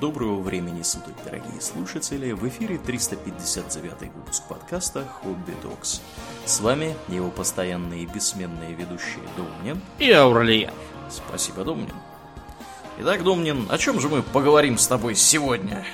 [0.00, 2.30] Доброго времени суток, дорогие слушатели!
[2.30, 6.00] В эфире 359 выпуск подкаста «Хобби Докс».
[6.44, 10.70] С вами его постоянные и бессменные ведущие Домнин и Аурлиен.
[11.10, 11.94] Спасибо, Домнин.
[13.00, 15.84] Итак, Домнин, о чем же мы поговорим с тобой сегодня?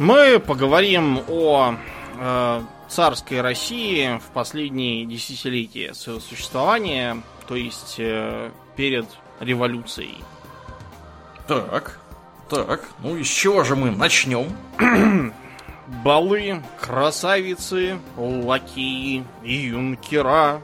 [0.00, 1.76] Мы поговорим о
[2.18, 9.06] э, царской России в последние десятилетия своего существования, то есть э, перед
[9.38, 10.24] революцией.
[11.46, 12.00] Так,
[12.48, 14.52] так, ну из чего же мы начнем?
[16.04, 20.62] Балы, красавицы, лакеи и юнкера,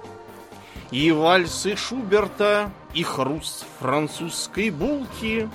[0.91, 5.49] и вальсы Шуберта, и хруст французской булки,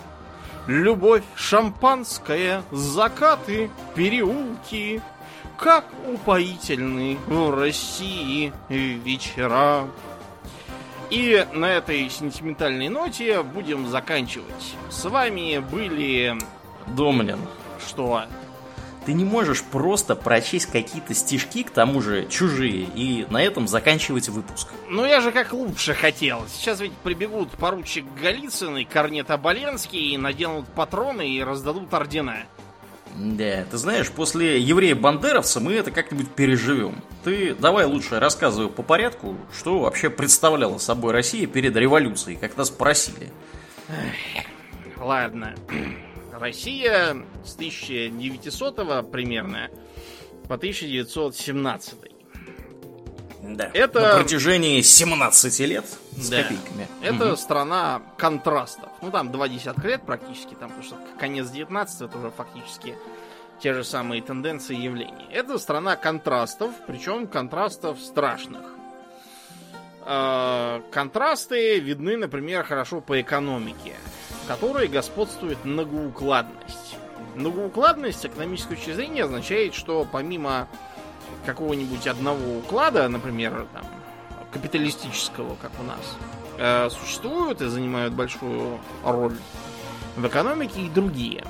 [0.68, 5.02] любовь шампанская, закаты, переулки,
[5.58, 9.88] как упоительны в России вечера.
[11.10, 14.76] И на этой сентиментальной ноте будем заканчивать.
[14.90, 16.38] С вами были...
[16.88, 17.40] Домнин.
[17.86, 18.24] Что?
[19.06, 24.28] Ты не можешь просто прочесть какие-то стишки, к тому же чужие, и на этом заканчивать
[24.28, 24.68] выпуск.
[24.90, 26.46] Ну я же как лучше хотел.
[26.50, 32.40] Сейчас ведь прибегут поручик Голицын и Корнет Оболенский и наденут патроны и раздадут ордена.
[33.16, 37.02] Да, ты знаешь, после еврея-бандеровца мы это как-нибудь переживем.
[37.24, 42.70] Ты давай лучше рассказывай по порядку, что вообще представляла собой Россия перед революцией, как нас
[42.70, 43.32] просили.
[44.98, 45.56] Ладно.
[46.40, 49.70] Россия с 1900 примерно
[50.48, 51.96] по 1917.
[53.42, 53.72] Да.
[53.74, 54.00] Это...
[54.02, 55.86] На протяжении 17 лет
[56.18, 56.44] с да.
[56.44, 56.88] копейками.
[57.02, 57.38] Это угу.
[57.38, 58.90] страна контрастов.
[59.02, 62.96] Ну, там два десятка лет практически, там, потому что конец 19 это уже фактически
[63.60, 65.28] те же самые тенденции и явления.
[65.32, 68.62] Это страна контрастов, причем контрастов страшных.
[70.06, 73.94] Э, контрасты видны, например, хорошо по экономике,
[74.44, 76.98] в которой господствует многоукладность.
[77.36, 80.68] Многоукладность с экономической точки зрения означает, что помимо
[81.46, 83.86] какого-нибудь одного уклада, например, там,
[84.52, 86.18] капиталистического, как у нас,
[86.58, 89.38] э, существуют и занимают большую роль
[90.16, 91.44] в экономике и другие.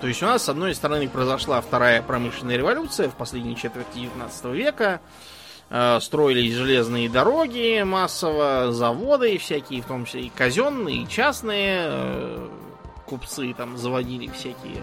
[0.00, 4.52] То есть у нас, с одной стороны, произошла вторая промышленная революция в последней четверти 19
[4.52, 5.00] века.
[5.68, 11.80] Э, строились железные дороги массово, заводы всякие, в том числе и казенные, и частные.
[11.88, 12.48] Э,
[13.06, 14.82] купцы там заводили всякие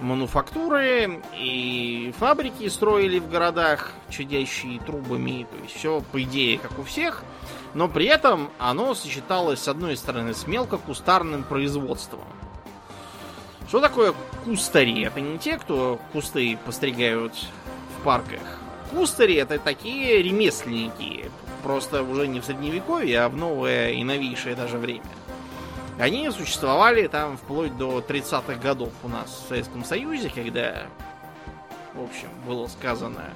[0.00, 5.46] мануфактуры и фабрики строили в городах, чадящие трубами.
[5.50, 7.22] То есть все, по идее, как у всех.
[7.74, 12.24] Но при этом оно сочеталось, с одной стороны, с мелкокустарным производством.
[13.68, 15.04] Что такое кустари?
[15.04, 17.34] Это не те, кто кусты постригают
[17.96, 18.40] в парках.
[18.90, 21.30] Кустари это такие ремесленники.
[21.62, 25.04] Просто уже не в средневековье, а в новое и новейшее даже время.
[26.00, 30.86] Они существовали там вплоть до 30-х годов у нас в Советском Союзе, когда,
[31.92, 33.28] в общем, было сказано,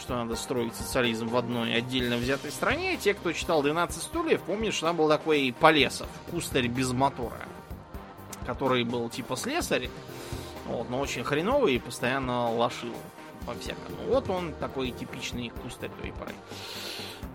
[0.00, 2.96] что надо строить социализм в одной отдельно взятой стране.
[2.96, 7.46] Те, кто читал 12 стульев, помнят, что там был такой Полесов, кустарь без мотора,
[8.46, 9.90] который был типа слесарь,
[10.64, 12.94] вот, но очень хреновый и постоянно лошил
[13.46, 13.96] по-всякому.
[14.08, 16.32] Вот он такой типичный кустарь той поры.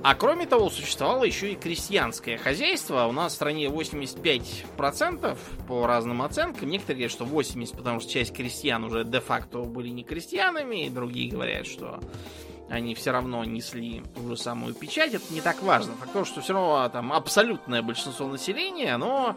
[0.03, 3.07] А кроме того, существовало еще и крестьянское хозяйство.
[3.07, 5.37] У нас в стране 85%
[5.67, 6.69] по разным оценкам.
[6.69, 10.85] Некоторые говорят, что 80%, потому что часть крестьян уже де-факто были не крестьянами.
[10.85, 11.99] И другие говорят, что
[12.69, 15.13] они все равно несли ту же самую печать.
[15.13, 15.93] Это не так важно.
[15.93, 19.35] Факт то, что все равно там абсолютное большинство населения, оно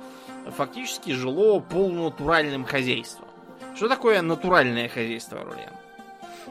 [0.56, 3.28] фактически жило полунатуральным хозяйством.
[3.74, 5.79] Что такое натуральное хозяйство, Рулен?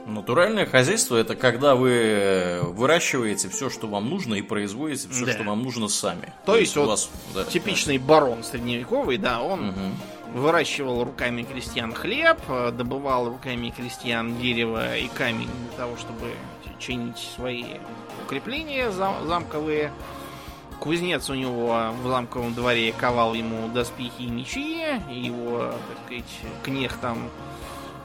[0.06, 5.34] Натуральное хозяйство это когда вы э, выращиваете все, что вам нужно, и производите все, да.
[5.34, 6.34] что вам нужно сами.
[6.46, 8.06] То, То есть, вот вас, да, типичный да.
[8.06, 10.40] барон средневековый, да, он угу.
[10.42, 16.34] выращивал руками крестьян хлеб, э, добывал руками крестьян дерево и камень для того, чтобы
[16.80, 17.66] чинить свои
[18.26, 19.92] укрепления зам замковые.
[20.80, 24.81] Кузнец у него в замковом дворе ковал ему доспехи и мечи,
[25.12, 27.30] его, так сказать, кнех там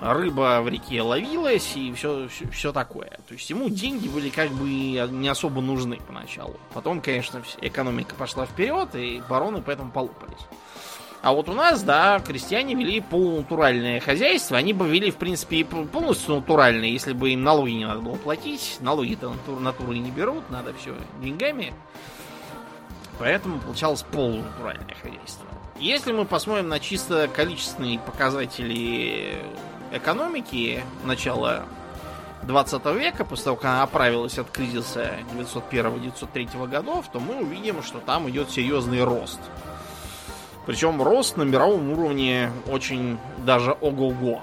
[0.00, 3.19] рыба в реке ловилась и все, все, все такое.
[3.29, 6.56] То есть ему деньги были как бы не особо нужны поначалу.
[6.73, 10.46] Потом, конечно, экономика пошла вперед, и бароны поэтому полупались.
[11.23, 14.58] А вот у нас, да, крестьяне вели полунатуральное хозяйство.
[14.58, 18.76] Они бы вели, в принципе, полностью натуральное, если бы им налоги не надо было платить.
[18.81, 21.73] Налоги-то натур, натуры не берут, надо все деньгами.
[23.19, 25.46] Поэтому получалось полунатуральное хозяйство.
[25.81, 29.38] Если мы посмотрим на чисто количественные показатели
[29.94, 31.64] экономики начала
[32.43, 37.99] 20 века, после того, как она оправилась от кризиса 901-903 годов, то мы увидим, что
[37.99, 39.41] там идет серьезный рост.
[40.67, 44.41] Причем рост на мировом уровне очень даже ого-го.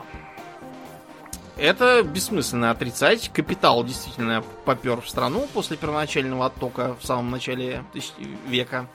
[1.57, 3.30] Это бессмысленно отрицать.
[3.30, 7.83] Капитал действительно попер в страну после первоначального оттока в самом начале
[8.48, 8.88] века.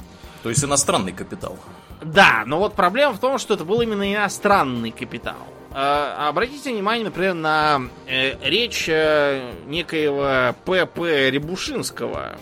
[0.42, 1.58] То есть иностранный капитал.
[2.02, 5.36] Да, но вот проблема в том, что это был именно иностранный капитал.
[5.78, 11.30] А, обратите внимание, например, на э, речь э, некоего П.П.
[11.30, 12.38] Рябушинского,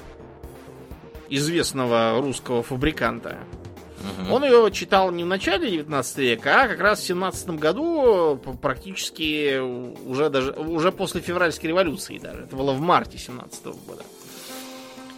[1.28, 3.38] известного русского фабриканта.
[4.20, 4.32] Угу.
[4.32, 9.58] Он ее читал не в начале 19 века, а как раз в 17 году, практически
[9.58, 12.42] уже даже уже после февральской революции даже.
[12.42, 14.04] Это было в марте 17 года.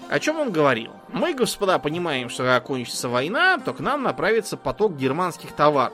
[0.09, 0.93] О чем он говорил?
[1.13, 5.93] Мы, господа, понимаем, что когда кончится война, то к нам направится поток германских товаров.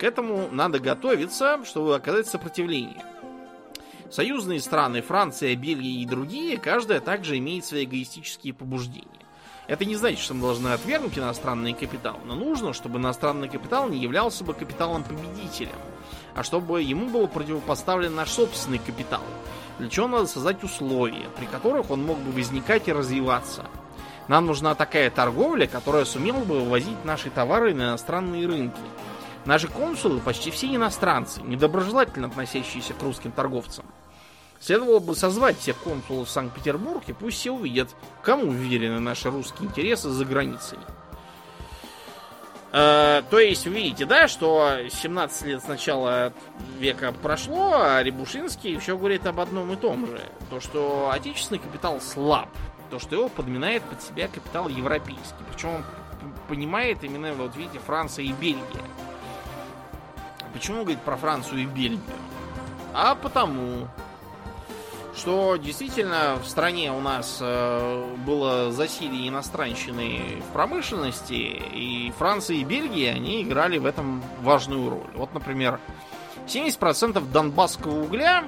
[0.00, 3.04] К этому надо готовиться, чтобы оказать сопротивление.
[4.10, 9.04] Союзные страны, Франция, Бельгия и другие, каждая также имеет свои эгоистические побуждения.
[9.66, 13.98] Это не значит, что мы должны отвергнуть иностранный капитал, но нужно, чтобы иностранный капитал не
[13.98, 15.76] являлся бы капиталом победителем,
[16.34, 19.22] а чтобы ему был противопоставлен наш собственный капитал.
[19.78, 23.66] Для чего надо создать условия, при которых он мог бы возникать и развиваться.
[24.28, 28.80] Нам нужна такая торговля, которая сумела бы вывозить наши товары на иностранные рынки.
[29.46, 33.86] Наши консулы почти все иностранцы, недоброжелательно относящиеся к русским торговцам.
[34.60, 37.88] Следовало бы созвать всех консулов в Санкт-Петербург, и пусть все увидят,
[38.22, 40.78] кому уверены наши русские интересы за границей.
[42.72, 46.32] Э, то есть, видите, да, что 17 лет с начала
[46.78, 50.20] века прошло, а Рябушинский еще говорит об одном и том же.
[50.50, 52.50] То, что отечественный капитал слаб.
[52.90, 55.42] То, что его подминает под себя капитал европейский.
[55.52, 55.84] Причем он
[56.48, 58.84] понимает именно, вот видите, Франция и Бельгия.
[60.52, 62.00] Почему говорит про Францию и Бельгию?
[62.92, 63.88] А потому,
[65.14, 72.64] что действительно в стране у нас э, было засилие иностранщины в промышленности, и Франция и
[72.64, 75.10] Бельгия, они играли в этом важную роль.
[75.14, 75.78] Вот, например,
[76.46, 78.44] 70% донбасского угля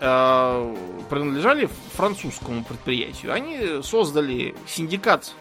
[0.00, 0.76] э,
[1.08, 3.32] принадлежали французскому предприятию.
[3.32, 5.32] Они создали синдикат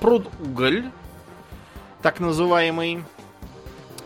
[0.00, 0.90] Продуголь,
[2.00, 3.04] так называемый,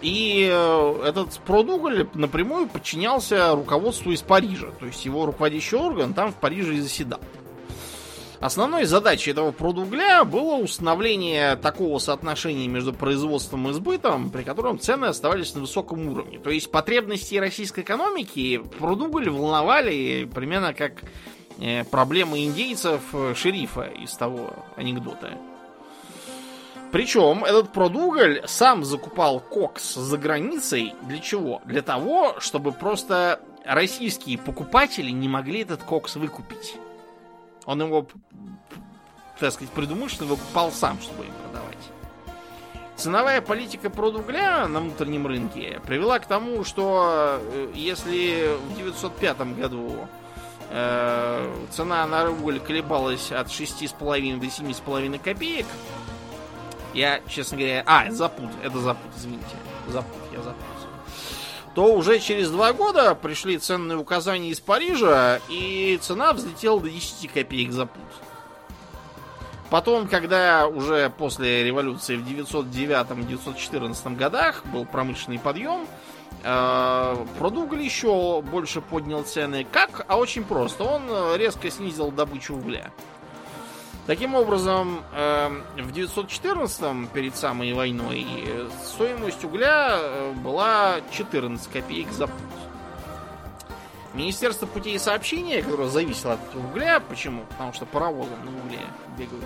[0.03, 4.69] и э, этот продуголь напрямую подчинялся руководству из Парижа.
[4.79, 7.21] То есть его руководящий орган там в Париже и заседал.
[8.39, 15.07] Основной задачей этого продугля было установление такого соотношения между производством и сбытом, при котором цены
[15.07, 16.39] оставались на высоком уровне.
[16.39, 21.03] То есть потребности российской экономики продуголь волновали примерно как
[21.59, 25.39] э, проблемы индейцев э, шерифа из того анекдота.
[26.97, 30.95] Причем этот продуголь сам закупал кокс за границей.
[31.03, 31.61] Для чего?
[31.67, 36.77] Для того, чтобы просто российские покупатели не могли этот кокс выкупить.
[37.67, 38.07] Он его,
[39.39, 41.77] так сказать, предумышленно выкупал сам, чтобы им продавать.
[42.97, 50.09] Ценовая политика продугля на внутреннем рынке привела к тому, что э, если в 905 году
[50.71, 55.67] э, цена на уголь колебалась от 6,5 до 7,5 копеек,
[56.97, 57.83] я, честно говоря...
[57.87, 58.49] А, запут.
[58.63, 59.45] Это запут, извините.
[59.89, 60.87] Запут, я запутался.
[61.75, 67.31] То уже через два года пришли ценные указания из Парижа, и цена взлетела до 10
[67.31, 68.03] копеек за пут.
[69.69, 75.87] Потом, когда уже после революции в 909-914 годах был промышленный подъем,
[76.45, 79.67] э, Продуголь еще больше поднял цены.
[79.71, 80.07] Как?
[80.09, 80.85] А очень просто.
[80.85, 82.91] Он резко снизил добычу угля.
[84.07, 88.25] Таким образом, эм, в 914 перед самой войной,
[88.85, 92.37] стоимость угля э, была 14 копеек за путь.
[94.15, 97.43] Министерство путей сообщения, которое зависело от угля, почему?
[97.51, 98.79] Потому что паровозы на угле
[99.19, 99.45] бегают.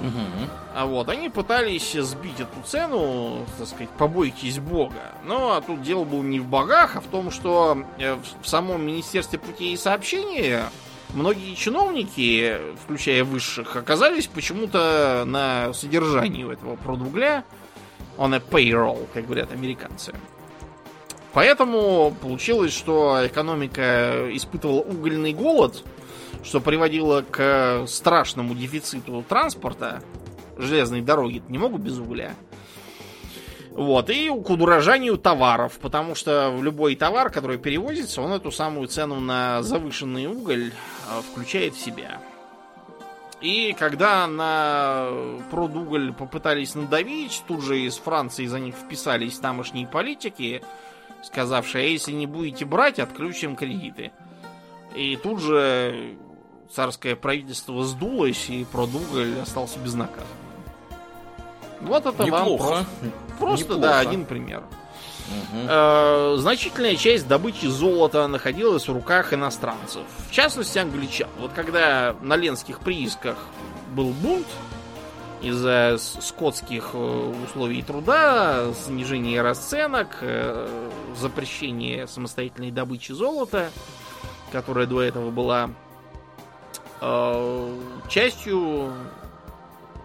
[0.00, 0.50] Угу.
[0.74, 5.12] А вот, они пытались сбить эту цену, так сказать, побойтесь бога.
[5.24, 9.38] Но тут дело было не в богах, а в том, что э, в самом Министерстве
[9.38, 10.70] путей сообщения
[11.14, 17.44] многие чиновники, включая высших, оказались почему-то на содержании у этого продугля.
[18.18, 20.12] Он a payroll, как говорят американцы.
[21.32, 25.82] Поэтому получилось, что экономика испытывала угольный голод,
[26.44, 30.02] что приводило к страшному дефициту транспорта.
[30.56, 32.34] Железные дороги не могут без угля.
[33.74, 39.18] Вот, и к удорожанию товаров, потому что любой товар, который перевозится, он эту самую цену
[39.18, 40.70] на завышенный уголь
[41.10, 42.20] а, включает в себя.
[43.40, 45.08] И когда на
[45.50, 50.62] продуголь попытались надавить, тут же из Франции за них вписались тамошние политики,
[51.24, 54.12] сказавшие, а если не будете брать, отключим кредиты.
[54.94, 56.16] И тут же
[56.72, 60.43] царское правительство сдулось, и продуголь остался безнаказанным.
[61.84, 62.68] Вот это вам Неплохо.
[62.68, 62.86] просто,
[63.38, 63.80] просто Неплохо.
[63.82, 64.62] да, один пример.
[65.52, 70.02] Э, значительная часть добычи золота находилась в руках иностранцев.
[70.28, 71.28] В частности, англичан.
[71.38, 73.36] Вот когда на ленских приисках
[73.94, 74.46] был бунт
[75.40, 83.70] из-за скотских э, условий труда, снижения расценок, э, запрещения самостоятельной добычи золота,
[84.52, 85.70] которая до этого была
[88.08, 88.92] частью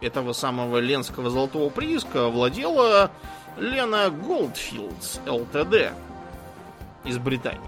[0.01, 3.11] этого самого ленского золотого прииска владела
[3.57, 5.91] Лена Голдфилдс ЛТД
[7.05, 7.59] из Британии.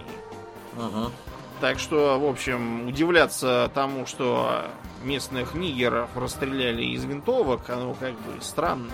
[0.77, 1.11] Ага.
[1.59, 4.65] Так что, в общем, удивляться тому, что
[5.03, 8.91] местных нигеров расстреляли из винтовок, оно как бы странно.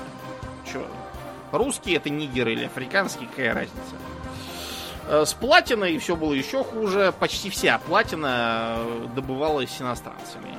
[0.72, 0.86] Че,
[1.52, 3.96] русские это нигеры или африканские, какая разница?
[5.08, 7.14] Э, С платиной все было еще хуже.
[7.18, 10.54] Почти вся платина э, добывалась иностранцами.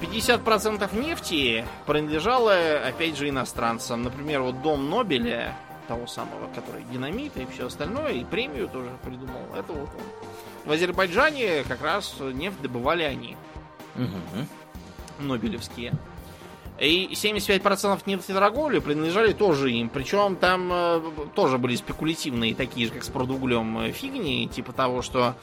[0.00, 2.54] 50% нефти принадлежало,
[2.86, 4.02] опять же, иностранцам.
[4.02, 5.56] Например, вот дом Нобеля,
[5.88, 9.40] того самого, который динамит и все остальное, и премию тоже придумал.
[9.56, 10.02] Это вот он.
[10.64, 13.36] В Азербайджане как раз нефть добывали они,
[13.94, 14.48] Мгм.
[15.20, 15.92] нобелевские.
[16.78, 19.88] И 75% нефтеторговли принадлежали тоже им.
[19.88, 21.02] Причем там э,
[21.34, 24.48] тоже были спекулятивные, такие же, как с продуглем, э, фигни.
[24.48, 25.36] Типа того, что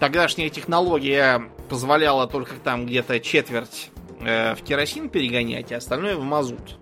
[0.00, 6.78] тогдашняя технология позволяла только там где-то четверть э, в керосин перегонять, а остальное в мазут.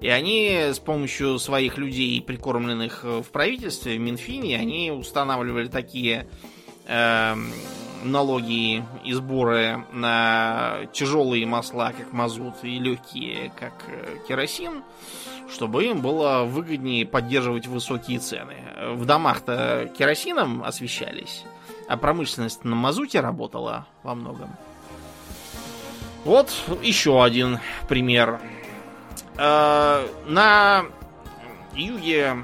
[0.00, 6.26] И они с помощью своих людей, прикормленных э, в правительстве, в Минфине, они устанавливали такие
[6.86, 7.52] эм,
[8.02, 14.82] налоги и сборы на тяжелые масла, как мазут, и легкие, как э, керосин,
[15.52, 18.56] чтобы им было выгоднее поддерживать высокие цены.
[18.94, 21.44] В домах-то керосином освещались,
[21.88, 24.50] а промышленность на мазуте работала во многом.
[26.24, 28.40] Вот еще один пример.
[29.36, 30.84] Э, На
[31.74, 32.36] юге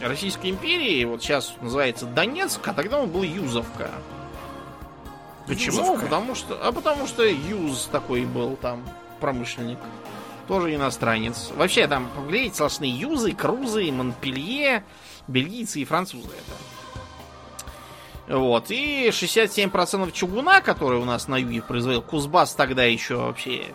[0.00, 3.90] Российской империи, вот сейчас называется Донецк, а тогда он был Юзовка.
[5.50, 5.78] Почему?
[5.78, 6.04] Юзовка?
[6.04, 8.88] Потому что, а потому что Юз такой был там
[9.18, 9.78] промышленник,
[10.46, 11.50] тоже иностранец.
[11.56, 14.84] Вообще там поглядите, сплошные Юзы, Крузы, Монпелье,
[15.26, 18.38] бельгийцы и французы это.
[18.38, 18.70] Вот.
[18.70, 23.74] И 67% чугуна, который у нас на юге производил, Кузбасс тогда еще вообще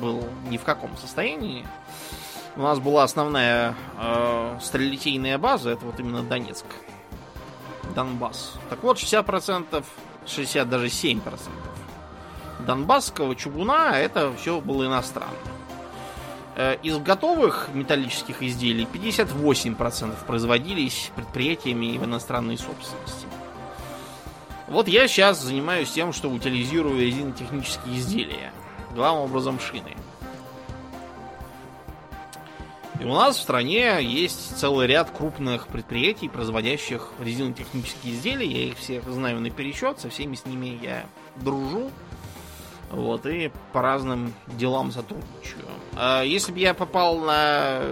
[0.00, 1.64] был ни в каком состоянии.
[2.56, 6.66] У нас была основная э, стрелятейная база, это вот именно Донецк.
[7.94, 8.54] Донбасс.
[8.68, 9.84] Так вот, 60%,
[10.26, 11.20] 60 даже 7%
[12.64, 15.36] донбасского чугуна это все было иностранно.
[16.56, 23.26] Э, Из готовых металлических изделий 58% производились предприятиями в иностранной собственности.
[24.68, 28.52] Вот я сейчас занимаюсь тем, что утилизирую резинотехнические изделия.
[28.94, 29.96] Главным образом шины.
[33.00, 38.46] И у нас в стране есть целый ряд крупных предприятий, производящих резинотехнические изделия.
[38.46, 41.04] Я их всех знаю наперечет, со всеми с ними я
[41.36, 41.90] дружу.
[42.90, 45.64] Вот, и по разным делам сотрудничаю.
[45.96, 47.82] А если бы я попал на,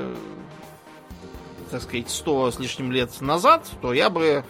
[1.71, 4.45] так сказать, 100 с лишним лет назад, то я бы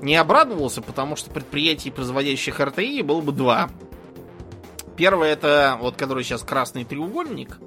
[0.00, 3.68] не обрадовался, потому что предприятий, производящих РТИ, было бы два.
[4.96, 7.58] Первое это, вот который сейчас красный треугольник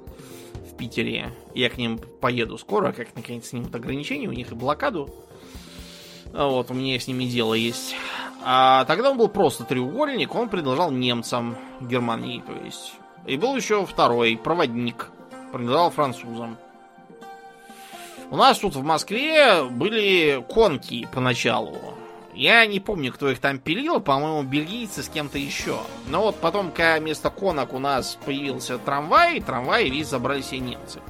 [0.82, 1.32] Питере.
[1.54, 5.08] Я к ним поеду скоро, как наконец снимут ограничения, у них и блокаду.
[6.34, 7.94] А Вот, у меня с ними дело есть.
[8.44, 12.94] А тогда он был просто треугольник, он принадлежал немцам Германии, то есть.
[13.28, 15.12] И был еще второй, проводник,
[15.52, 16.58] принадлежал французам.
[18.32, 21.78] У нас тут в Москве были конки поначалу.
[22.32, 25.80] Я не помню, кто их там пилил, по-моему, бельгийцы с кем-то еще.
[26.06, 31.00] Но вот потом, когда вместо конок у нас появился трамвай, трамвай весь забрали себе немцы.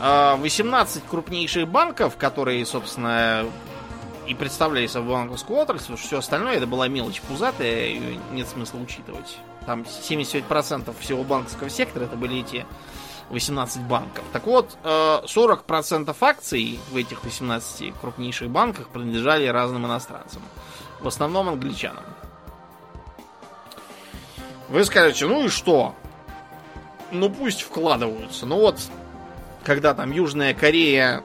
[0.00, 3.44] А 18 крупнейших банков, которые, собственно,
[4.26, 9.36] и представляли собой банковскую отрасль, все остальное это была мелочь пузатая, ее нет смысла учитывать.
[9.66, 12.66] Там 75% всего банковского сектора это были эти
[13.32, 14.24] 18 банков.
[14.32, 20.42] Так вот, э, 40% акций в этих 18 крупнейших банках принадлежали разным иностранцам.
[21.00, 22.04] В основном англичанам.
[24.68, 25.94] Вы скажете, ну и что?
[27.10, 28.46] Ну пусть вкладываются.
[28.46, 28.78] Ну вот,
[29.64, 31.24] когда там Южная Корея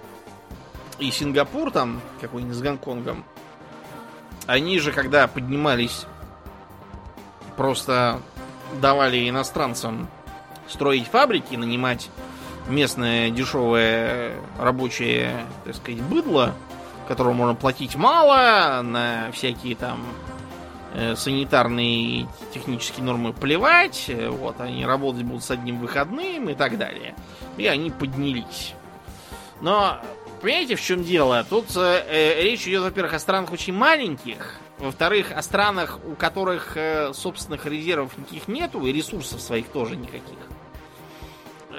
[0.99, 3.25] и Сингапур, там какой-нибудь с Гонконгом,
[4.47, 6.05] они же, когда поднимались,
[7.57, 8.21] просто
[8.81, 10.09] давали иностранцам
[10.69, 12.09] строить фабрики, нанимать
[12.67, 16.53] местное дешевое рабочее, так сказать, быдло,
[17.07, 20.05] которому можно платить мало, на всякие там
[20.93, 26.77] э, санитарные технические нормы плевать, э, вот, они работать будут с одним выходным и так
[26.77, 27.15] далее.
[27.57, 28.73] И они поднялись.
[29.61, 29.99] Но,
[30.41, 31.45] понимаете, в чем дело?
[31.49, 36.75] Тут э, э, речь идет, во-первых, о странах очень маленьких, во-вторых, о странах, у которых
[36.75, 40.37] э, собственных резервов никаких нету, и ресурсов своих тоже никаких.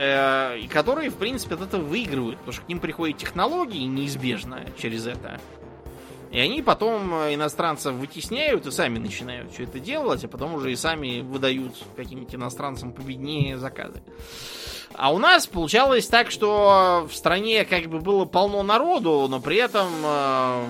[0.01, 5.09] Э, которые, в принципе, от этого выигрывают, потому что к ним приходят технологии неизбежно через
[5.09, 5.41] это.
[6.31, 10.71] И они потом э, иностранцев вытесняют и сами начинают все это делать, а потом уже
[10.71, 14.01] и сами выдают каким-нибудь иностранцам победнее заказы.
[14.95, 19.57] А у нас получалось так, что в стране как бы было полно народу, но при
[19.57, 20.65] этом э,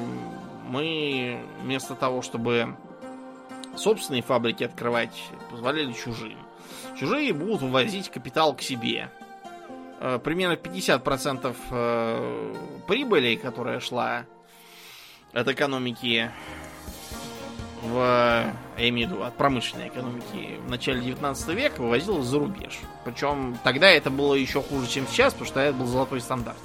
[0.69, 2.77] мы вместо того, чтобы
[3.77, 6.39] собственные фабрики открывать, позволяли чужим.
[6.99, 9.11] Чужие будут вывозить капитал к себе.
[10.01, 12.55] Э, примерно 50% э,
[12.87, 14.27] прибыли, которая шла
[15.33, 16.31] от экономики
[17.83, 22.79] в, я имею в виду, от промышленной экономики в начале 19 века вывозилась за рубеж.
[23.05, 26.59] Причем тогда это было еще хуже, чем сейчас, потому что это был золотой стандарт.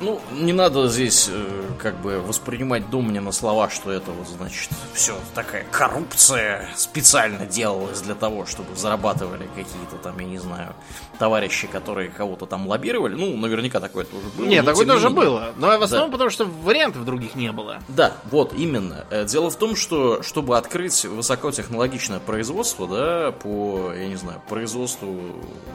[0.00, 1.46] Ну, не надо здесь э,
[1.78, 8.00] как бы воспринимать Домни на слова, что это вот, значит, все такая коррупция специально делалась
[8.00, 10.74] для того, чтобы зарабатывали какие-то там, я не знаю,
[11.18, 13.14] товарищи, которые кого-то там лоббировали.
[13.14, 14.46] Ну, наверняка такое тоже было.
[14.46, 15.24] Нет, такое не тоже менее.
[15.24, 15.52] было.
[15.56, 16.12] Но в основном Да.
[16.12, 17.78] потому, что вариантов других не было.
[17.88, 19.06] Да, вот именно.
[19.10, 25.16] Э, Дело в том, что чтобы открыть высокотехнологичное производство, да, по, я не знаю, производству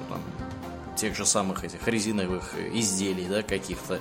[0.09, 0.21] там,
[0.99, 3.99] тех же самых этих резиновых изделий, да, каких-то,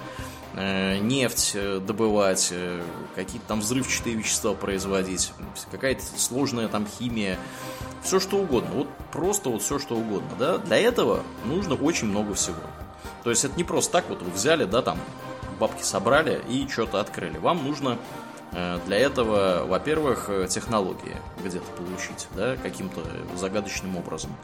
[0.55, 2.83] э, нефть э, добывать, э,
[3.15, 5.33] какие-то там взрывчатые вещества производить,
[5.71, 7.39] какая-то сложная там химия,
[8.03, 12.35] все что угодно, вот просто вот все что угодно, да, для этого нужно очень много
[12.35, 12.61] всего.
[13.23, 14.99] То есть это не просто так вот вы взяли, да, там
[15.59, 17.39] бабки собрали и что-то открыли.
[17.39, 17.97] Вам нужно э,
[18.53, 23.03] для этого, во-первых, э, технологии где-то получить, да, каким-то
[23.37, 24.35] загадочным образом.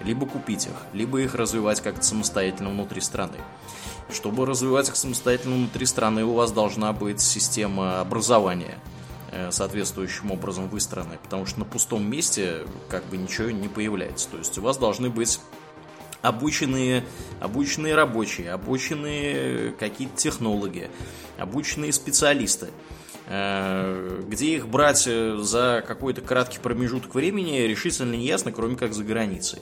[0.00, 3.36] Либо купить их, либо их развивать как-то самостоятельно внутри страны.
[4.10, 8.78] Чтобы развивать их самостоятельно внутри страны, у вас должна быть система образования
[9.32, 14.28] э, соответствующим образом выстроенная, потому что на пустом месте как бы ничего не появляется.
[14.28, 15.40] То есть у вас должны быть
[16.22, 17.04] обученные,
[17.40, 20.90] обученные рабочие, обученные какие-то технологи,
[21.38, 22.68] обученные специалисты.
[23.30, 28.94] Э, Где их брать э, за какой-то краткий промежуток времени, решительно не ясно, кроме как
[28.94, 29.58] за границей.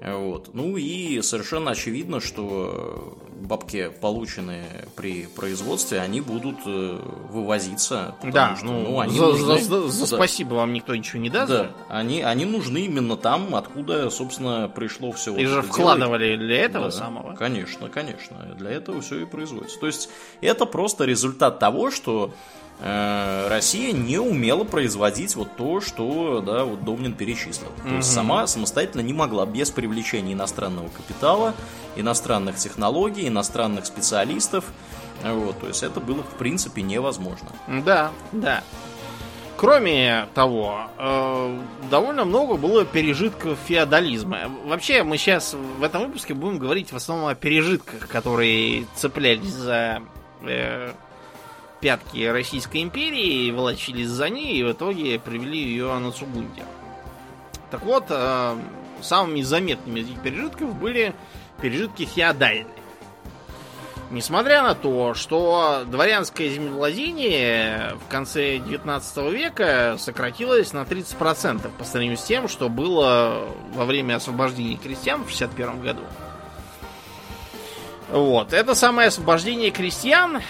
[0.00, 0.50] Э, Вот.
[0.54, 8.14] Ну и совершенно очевидно, что бабки, полученные при производстве, они будут вывозиться.
[8.22, 9.58] Да, что, ну, они за, нужны.
[9.60, 10.16] за- за Да.
[10.16, 11.50] спасибо вам никто ничего не даст.
[11.50, 15.34] Да, они, они нужны именно там, откуда, собственно, пришло все.
[15.36, 17.34] И же вкладывали для этого самого.
[17.34, 18.54] Конечно, конечно.
[18.58, 19.78] Для этого все и производится.
[19.80, 22.32] То есть это просто результат того, что
[22.82, 27.68] Россия не умела производить вот то, что да, вот Домнин перечислил.
[27.84, 31.54] То есть сама самостоятельно не могла без привлечения иностранного капитала,
[31.96, 34.64] иностранных технологий, иностранных специалистов.
[35.22, 37.50] Вот, то есть это было в принципе невозможно.
[37.68, 38.62] Да, да.
[39.60, 41.58] Кроме того, э,
[41.90, 44.50] довольно много было пережитков феодализма.
[44.64, 50.00] Вообще, мы сейчас в этом выпуске будем говорить в основном о пережитках, которые цеплялись за
[50.40, 50.94] э,
[51.80, 56.64] пятки Российской империи, волочились за ней и в итоге привели ее на Цугунде.
[57.70, 58.56] Так вот, э,
[59.02, 61.14] самыми заметными из этих пережитков были
[61.60, 62.66] пережитки феодальные.
[64.10, 72.18] Несмотря на то, что дворянское землевладение в конце 19 века сократилось на 30% по сравнению
[72.18, 76.02] с тем, что было во время освобождения крестьян в 61 году.
[78.10, 78.52] Вот.
[78.52, 80.40] Это самое освобождение крестьян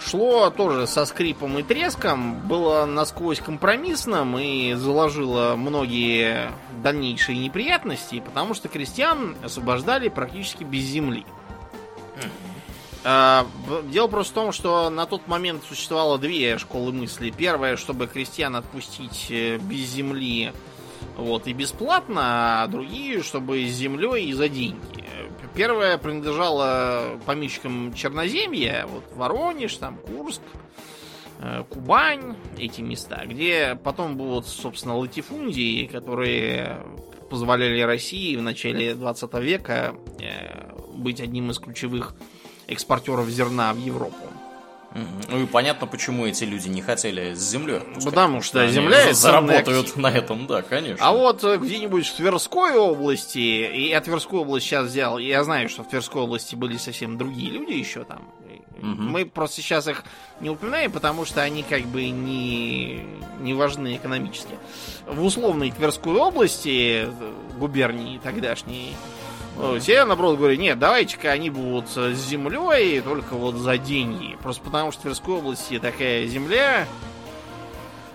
[0.00, 6.50] шло тоже со скрипом и треском, было насквозь компромиссным и заложило многие
[6.82, 11.24] дальнейшие неприятности, потому что крестьян освобождали практически без земли.
[13.08, 13.46] А,
[13.84, 17.30] Дело просто в том, что на тот момент существовало две школы мысли.
[17.30, 20.52] Первая, чтобы крестьян отпустить э, без земли
[21.16, 25.04] вот, и бесплатно, а другие, чтобы с землей и за деньги.
[25.56, 30.42] Первая принадлежала помещикам Черноземья, вот Воронеж, там Курск,
[31.40, 36.82] э, Кубань, эти места, где потом будут, собственно, латифундии, которые
[37.30, 42.14] позволяли России в начале 20 века э, быть одним из ключевых
[42.66, 44.25] экспортеров зерна в Европу.
[45.28, 47.78] Ну и понятно, почему эти люди не хотели с землей.
[47.78, 49.96] отпускать, Потому что они земля заработают актив.
[49.96, 51.06] на этом, да, конечно.
[51.06, 55.68] А вот э, где-нибудь в Тверской области, и я Тверскую область сейчас взял, я знаю,
[55.68, 58.22] что в Тверской области были совсем другие люди еще там,
[58.80, 59.10] Мгм.
[59.10, 60.04] Мы просто сейчас их
[60.40, 63.04] не упоминаем, потому что они как бы не,
[63.40, 64.54] не важны экономически.
[65.06, 68.94] В условной Тверской области, э, губернии тогдашней,
[69.58, 74.36] э, все, наоборот, говорят, нет, давайте-ка они будут с землей, только вот за деньги.
[74.42, 76.86] Просто потому что в Тверской области такая земля...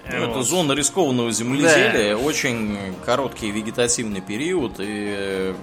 [0.09, 0.45] Ну, э, Это вот.
[0.45, 5.55] зона рискованного земледелия, очень короткий вегетативный период, и э,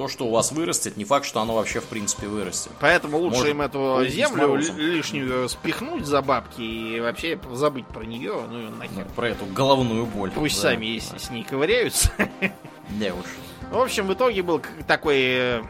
[0.00, 2.72] то, что у вас вырастет, не факт, что оно вообще в принципе вырастет.
[2.80, 8.34] Поэтому лучше Может, им эту землю лишнюю спихнуть за бабки и вообще забыть про нее,
[8.50, 9.06] ну и нахер.
[9.16, 10.30] Про эту головную боль.
[10.30, 10.70] Пусть да.
[10.70, 12.12] сами если с ней ковыряются.
[12.98, 13.26] Не уж.
[13.70, 15.62] В общем, в итоге был такой э,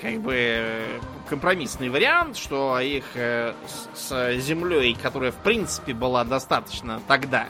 [0.00, 3.54] как бы э, компромиссный вариант, что их э,
[3.94, 7.46] с, землей, которая в принципе была достаточно тогда,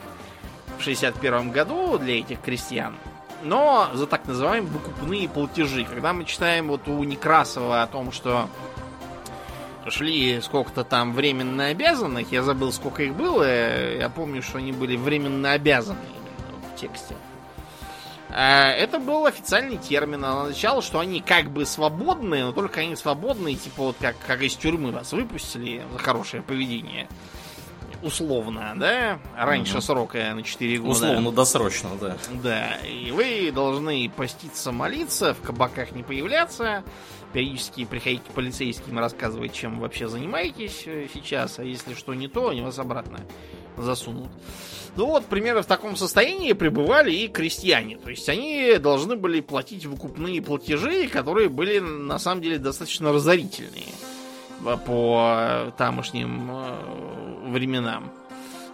[0.77, 2.95] в 61 году для этих крестьян,
[3.43, 5.83] но за так называемые выкупные платежи.
[5.83, 8.49] Когда мы читаем вот у Некрасова о том, что
[9.87, 13.43] шли сколько-то там временно обязанных, я забыл, сколько их было,
[13.97, 15.97] я помню, что они были временно обязаны
[16.75, 17.15] в тексте.
[18.33, 20.23] Это был официальный термин.
[20.23, 24.41] Оно означало, что они как бы свободные, но только они свободные, типа вот как, как
[24.41, 27.07] из тюрьмы вас выпустили за хорошее поведение.
[28.01, 29.19] Условно, да?
[29.37, 29.81] Раньше Мгм.
[29.81, 30.91] срока на 4 года.
[30.91, 32.17] Условно-досрочно, да.
[32.41, 36.83] Да, и вы должны поститься, молиться, в кабаках не появляться,
[37.31, 42.15] периодически приходить к полицейским и рассказывать, чем вы вообще занимаетесь э, сейчас, а если что
[42.15, 43.19] не то, они вас обратно
[43.77, 44.29] засунут.
[44.95, 47.97] Ну вот, примерно в таком состоянии пребывали и крестьяне.
[47.97, 53.85] То есть они должны были платить выкупные платежи, которые были на самом деле достаточно разорительные
[54.85, 58.11] по тамошним э, временам.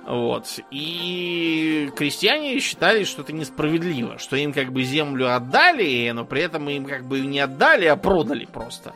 [0.07, 0.59] Вот.
[0.71, 6.67] И крестьяне считали, что это несправедливо, что им как бы землю отдали, но при этом
[6.69, 8.93] им как бы не отдали, а продали просто.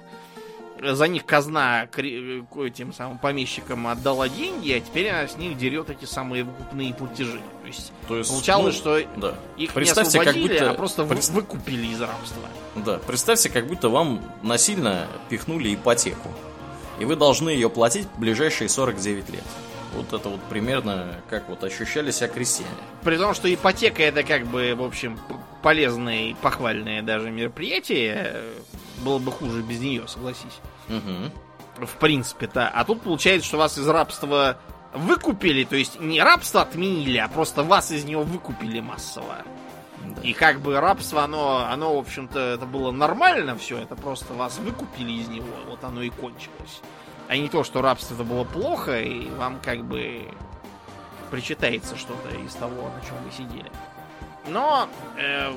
[0.82, 5.91] За них казна кре- этим самым помещикам отдала деньги, а теперь она с них дерет
[5.91, 7.39] эти самые выкупные платежи.
[7.62, 9.36] То есть То есть, получалось, ну, что Да.
[9.58, 12.41] их Представьте, не как будто- а просто пред- выкупили из рабства.
[12.76, 16.30] Да, представьте, как будто вам насильно пихнули ипотеку.
[17.00, 19.44] И вы должны ее платить в ближайшие 49 лет.
[19.94, 22.70] Вот это вот примерно как вот ощущали себя крестьяне.
[23.04, 25.20] При том, что ипотека это как бы, в общем,
[25.62, 28.41] полезное и похвальное даже мероприятие.
[29.02, 30.60] Было бы хуже без нее, согласись.
[30.90, 31.86] Угу.
[31.86, 32.68] В принципе-то.
[32.68, 34.58] А тут получается, что вас из рабства
[34.94, 39.38] выкупили, то есть не рабство отменили, а просто вас из него выкупили массово.
[40.04, 40.22] Да.
[40.22, 44.58] И как бы рабство, оно, оно, в общем-то, это было нормально все, это просто вас
[44.58, 46.82] выкупили из него, вот оно и кончилось.
[47.28, 50.28] А не то, что рабство это было плохо, и вам как бы
[51.30, 53.72] причитается что-то из того, на чем вы сидели.
[54.48, 55.54] Но э,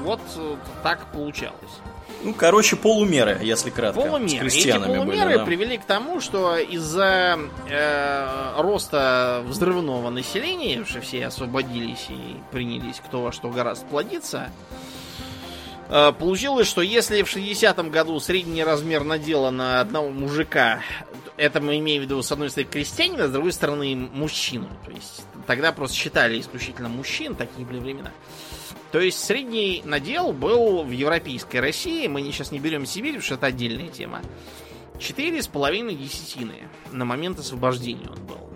[0.00, 1.80] вот э, так получалось.
[2.24, 4.00] Ну, короче, полумеры, если кратко.
[4.00, 4.26] С Полумеры.
[4.26, 5.44] Эти крестьянами полумеры были, да.
[5.44, 7.38] привели к тому, что из-за
[7.68, 14.50] э, роста взрывного населения, что все освободились и принялись кто во что гораздо плодиться,
[15.90, 20.80] э, получилось, что если в 60-м году средний размер надела на одного мужика,
[21.36, 24.68] это мы имеем в виду, с одной стороны, крестьянина, с другой стороны, мужчину.
[24.86, 28.12] То есть тогда просто считали исключительно мужчин, такие были времена.
[28.94, 33.34] То есть средний надел был в европейской России, мы сейчас не берем Сибирь, потому что
[33.34, 34.20] это отдельная тема,
[35.00, 38.50] четыре с половиной десятины на момент освобождения он был.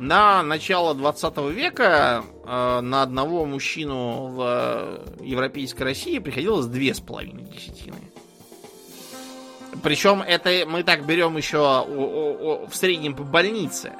[0.00, 6.98] На начало 20 века э, на одного мужчину в э, европейской России приходилось две с
[6.98, 8.10] половиной десятины.
[9.84, 11.58] Причем это мы так берем еще
[12.68, 13.92] в среднем по больнице.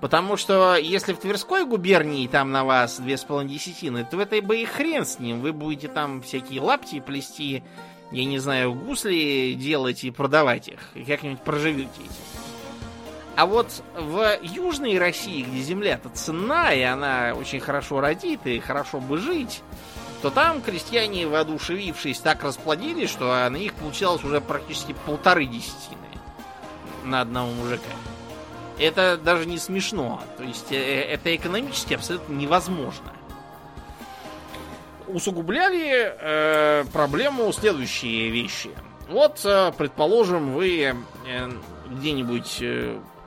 [0.00, 4.20] Потому что если в Тверской губернии там на вас две с половиной десятины, то в
[4.20, 5.40] этой бы и хрен с ним.
[5.40, 7.64] Вы будете там всякие лапти плести,
[8.12, 10.78] я не знаю, гусли делать и продавать их.
[10.94, 12.12] И как-нибудь проживете этим.
[13.34, 19.00] А вот в Южной России, где земля-то ценна, и она очень хорошо родит, и хорошо
[19.00, 19.62] бы жить,
[20.22, 26.08] то там крестьяне, воодушевившись, так расплодились, что на них получалось уже практически полторы десятины
[27.04, 27.92] на одного мужика.
[28.78, 30.22] Это даже не смешно.
[30.36, 33.12] То есть э, это экономически абсолютно невозможно.
[35.08, 38.70] Усугубляли э, проблему следующие вещи.
[39.08, 40.94] Вот, э, предположим, вы
[41.26, 41.50] э,
[41.88, 42.62] где-нибудь,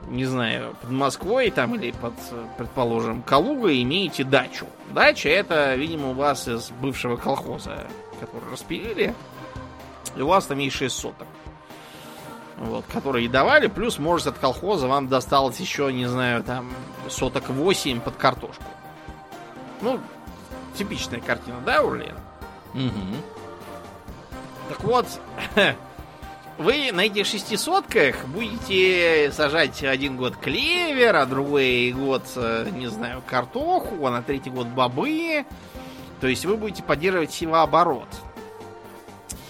[0.08, 2.14] не знаю, под Москвой там или под,
[2.56, 4.66] предположим, Калугой имеете дачу.
[4.94, 7.86] Дача это, видимо, у вас из бывшего колхоза,
[8.20, 9.14] который распилили.
[10.16, 11.26] И у вас там есть 6 соток.
[12.58, 16.72] Вот, которые давали, плюс, может, от колхоза вам досталось еще, не знаю, там,
[17.08, 18.64] соток 8 под картошку.
[19.80, 19.98] Ну,
[20.76, 22.16] типичная картина, да, Урлен?
[22.74, 23.16] Мгм.
[24.68, 25.06] Так вот,
[26.58, 33.22] вы на этих шестисотках будете сажать один год клевер, а другой год, э, не знаю,
[33.26, 35.44] картоху, а на третий год бобы.
[36.20, 38.08] То есть вы будете поддерживать севооборот.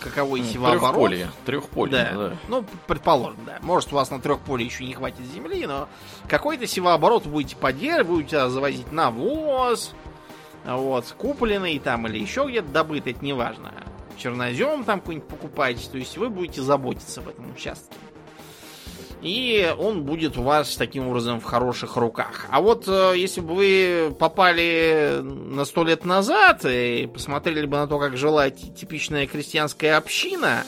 [0.03, 1.11] Каковой севооборот?
[1.11, 1.29] Трехполе.
[1.45, 2.12] Трехполе, Да.
[2.12, 2.37] да.
[2.49, 3.59] Ну, предположим, да.
[3.62, 5.88] Может, у вас на трех поле еще не хватит земли, но
[6.29, 9.95] какой-то севооборот будете поддерживать, будете завозить навоз,
[10.65, 13.73] вот, купленный там или еще где-то добытый, это неважно.
[14.19, 17.95] Чернозем там какой-нибудь покупать, то есть вы будете заботиться об этом участке.
[19.22, 22.46] И он будет у вас таким образом в хороших руках.
[22.50, 27.87] А вот э, если бы вы попали на сто лет назад и посмотрели бы на
[27.87, 30.64] то, как жила ти- типичная крестьянская община,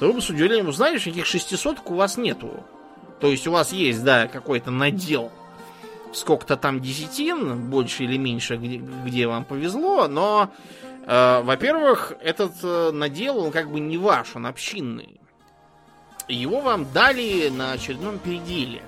[0.00, 2.64] то вы бы с удивлением узнали, что этих шестисоток у вас нету.
[3.20, 5.30] То есть у вас есть, да, какой-то надел
[6.14, 10.50] сколько-то там десятин, больше или меньше, где, где вам повезло, но,
[11.06, 15.20] э, во-первых, этот э, надел, он как бы не ваш, он общинный.
[16.28, 18.82] Его вам дали на очередном переделе.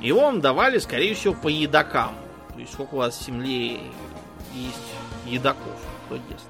[0.00, 2.14] Его вам давали, скорее всего, по едокам.
[2.54, 3.80] То есть сколько у вас в земле
[4.54, 4.92] есть
[5.26, 6.46] едоков, кто ест.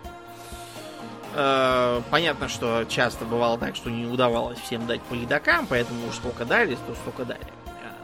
[1.35, 6.17] Э, Понятно, что часто бывало так, что не удавалось всем дать по едокам, поэтому уж
[6.17, 7.41] сколько дали, то столько дали.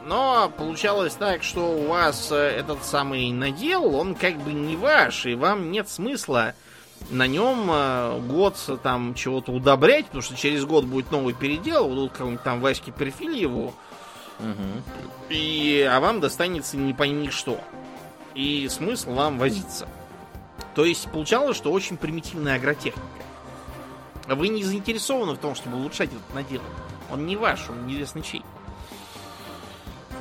[0.05, 5.25] Но получалось так, что у вас э, этот самый надел, он как бы не ваш,
[5.25, 6.53] и вам нет смысла
[7.09, 12.11] на нем э, год там чего-то удобрять, потому что через год будет новый передел, будут
[12.11, 13.73] какого-нибудь там Ваське Перфильеву,
[14.39, 14.83] Мгм.
[15.29, 17.59] и, а вам достанется не пойми что.
[18.35, 19.87] И смысл вам возиться.
[20.75, 23.01] То есть получалось, что очень примитивная агротехника.
[24.27, 26.61] Вы не заинтересованы в том, чтобы улучшать этот надел.
[27.11, 28.43] Он не ваш, он неизвестно чей.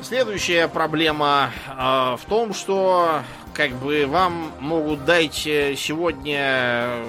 [0.02, 3.22] Следующая проблема э, в том, что
[3.54, 7.02] как бы вам могут дать э, сегодня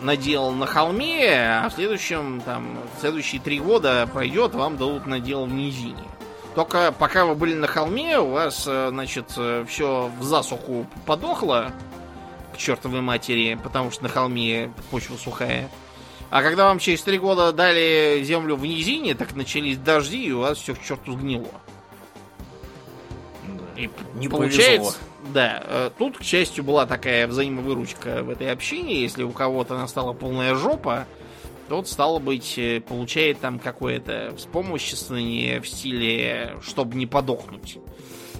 [0.00, 5.44] надел на холме, а в следующем, там, в следующие три года пройдет, вам дадут надел
[5.44, 6.04] в низине.
[6.54, 11.72] Только пока вы были на холме, у вас, э, значит, все в засуху подохло
[12.54, 15.68] к чертовой матери, потому что на холме почва сухая.
[16.30, 20.40] А когда вам через три года дали землю в низине, так начались дожди, и у
[20.40, 21.48] вас все к черту сгнило.
[23.82, 25.32] И Не получается, повезло.
[25.34, 29.00] да, э, тут, к счастью, была такая взаимовыручка в этой общине.
[29.00, 31.06] Если у кого-то настала полная жопа,
[31.68, 37.78] тот, стало быть, э, получает там какое-то вспомоществование в стиле, чтобы не подохнуть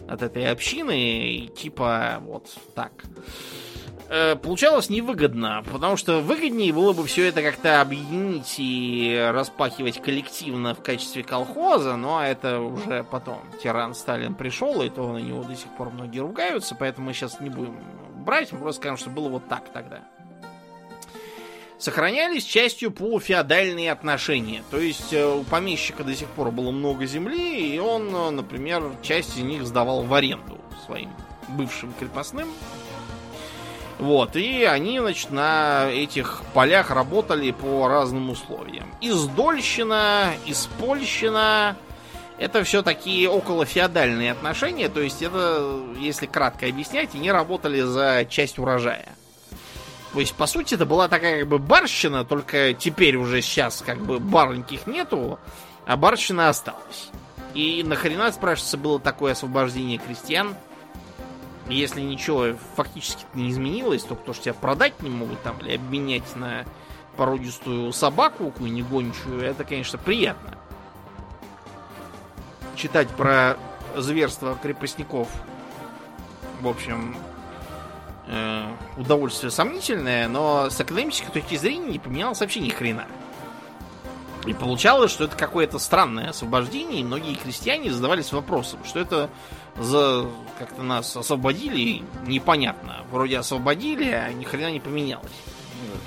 [0.08, 2.92] от этой общины, и типа вот так.
[4.14, 10.74] Э, Получалось невыгодно, потому что выгоднее было бы все это как-то объединить и распахивать коллективно
[10.74, 15.56] в качестве колхоза, но это уже потом тиран Сталин пришел, и то на него до
[15.56, 17.74] сих пор многие ругаются, поэтому мы сейчас не будем
[18.16, 20.00] брать, мы просто скажем, что было вот так тогда.
[21.78, 24.62] Сохранялись частью полуфеодальные отношения.
[24.70, 28.82] То есть э, у помещика до сих пор было много земли, и он, э, например,
[29.00, 31.08] часть из них сдавал в аренду своим
[31.48, 32.48] бывшим крепостным.
[34.02, 38.92] Вот, и они, значит, на этих полях работали по разным условиям.
[39.00, 41.76] Издольщина, Испольщина,
[42.36, 48.58] это все такие околофеодальные отношения, то есть это, если кратко объяснять, они работали за часть
[48.58, 49.10] урожая.
[50.12, 53.98] То есть, по сути, это была такая как бы барщина, только теперь уже сейчас как
[53.98, 55.38] бы бароньких нету,
[55.86, 57.10] а барщина осталась.
[57.54, 60.56] И нахрена, спрашивается, было такое освобождение крестьян?
[61.68, 66.36] Если ничего фактически не изменилось, то кто ж тебя продать не могут там или обменять
[66.36, 66.64] на
[67.16, 70.58] породистую собаку какую-нибудь гончую, это, конечно, приятно.
[72.74, 73.56] Читать про
[73.96, 75.28] зверство крепостников,
[76.60, 77.14] в общем,
[78.26, 83.06] э, удовольствие сомнительное, но с экономической точки зрения не поменялось вообще ни хрена.
[84.46, 89.30] И получалось, что это какое-то странное освобождение, и многие крестьяне задавались вопросом, что это
[89.76, 90.26] за
[90.58, 93.04] как-то нас освободили, непонятно.
[93.10, 95.30] Вроде освободили, а ни хрена не поменялось.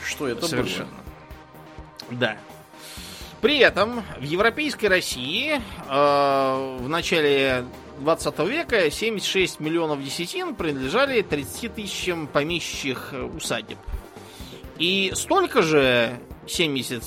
[0.04, 0.90] Что это Совершенно.
[2.12, 2.38] Да.
[3.42, 7.66] При этом в европейской России э, в начале
[8.00, 13.78] 20 века 76 миллионов десятин принадлежали 30 тысячам помещичьих э, усадеб.
[14.78, 17.04] И столько же 70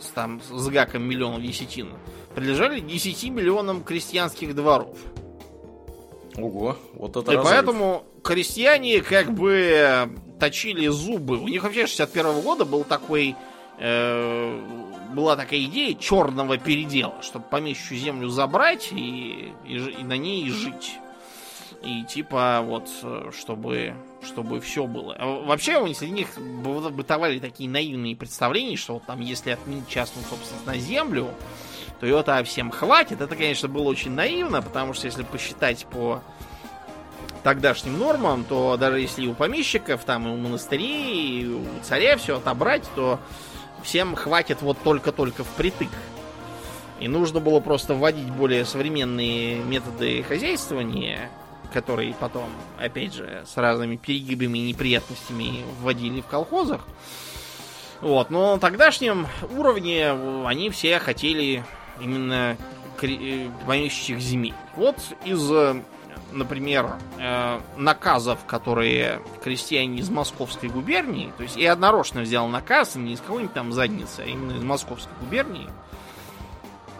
[0.00, 1.90] с, там, с гаком миллионов десятин
[2.34, 4.96] принадлежали 10 миллионам крестьянских дворов.
[6.36, 7.52] Ого, вот это И разрыв.
[7.52, 10.08] поэтому крестьяне как бы
[10.38, 11.38] точили зубы.
[11.38, 13.34] У них вообще 61 года был такой,
[13.78, 14.60] э,
[15.14, 20.98] была такая идея черного передела, чтобы помещую землю забрать и, и, и на ней жить.
[21.82, 22.88] И типа вот,
[23.32, 25.14] чтобы, чтобы все было.
[25.18, 30.66] А вообще, среди них бытовали такие наивные представления, что вот там, если отменить частную собственность
[30.66, 31.30] на землю,
[32.00, 33.20] то ее-то всем хватит.
[33.20, 36.20] Это, конечно, было очень наивно, потому что если посчитать по
[37.42, 42.38] тогдашним нормам, то даже если у помещиков, там и у монастырей, и у царя все
[42.38, 43.20] отобрать, то
[43.82, 45.90] всем хватит вот только-только впритык.
[46.98, 51.30] И нужно было просто вводить более современные методы хозяйствования,
[51.72, 56.80] которые потом, опять же, с разными перегибами и неприятностями вводили в колхозах.
[58.00, 59.26] Вот, но на тогдашнем
[59.56, 60.10] уровне
[60.46, 61.64] они все хотели
[62.00, 62.56] именно
[63.02, 64.54] э, помещичьих земель.
[64.76, 65.50] Вот из,
[66.30, 73.14] например, э, наказов, которые крестьяне из Московской губернии, то есть я однорочно взял наказ не
[73.14, 75.68] из какой-нибудь там задницы, а именно из Московской губернии.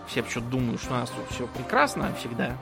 [0.08, 2.56] Все почему-то думают, что у нас тут все прекрасно всегда.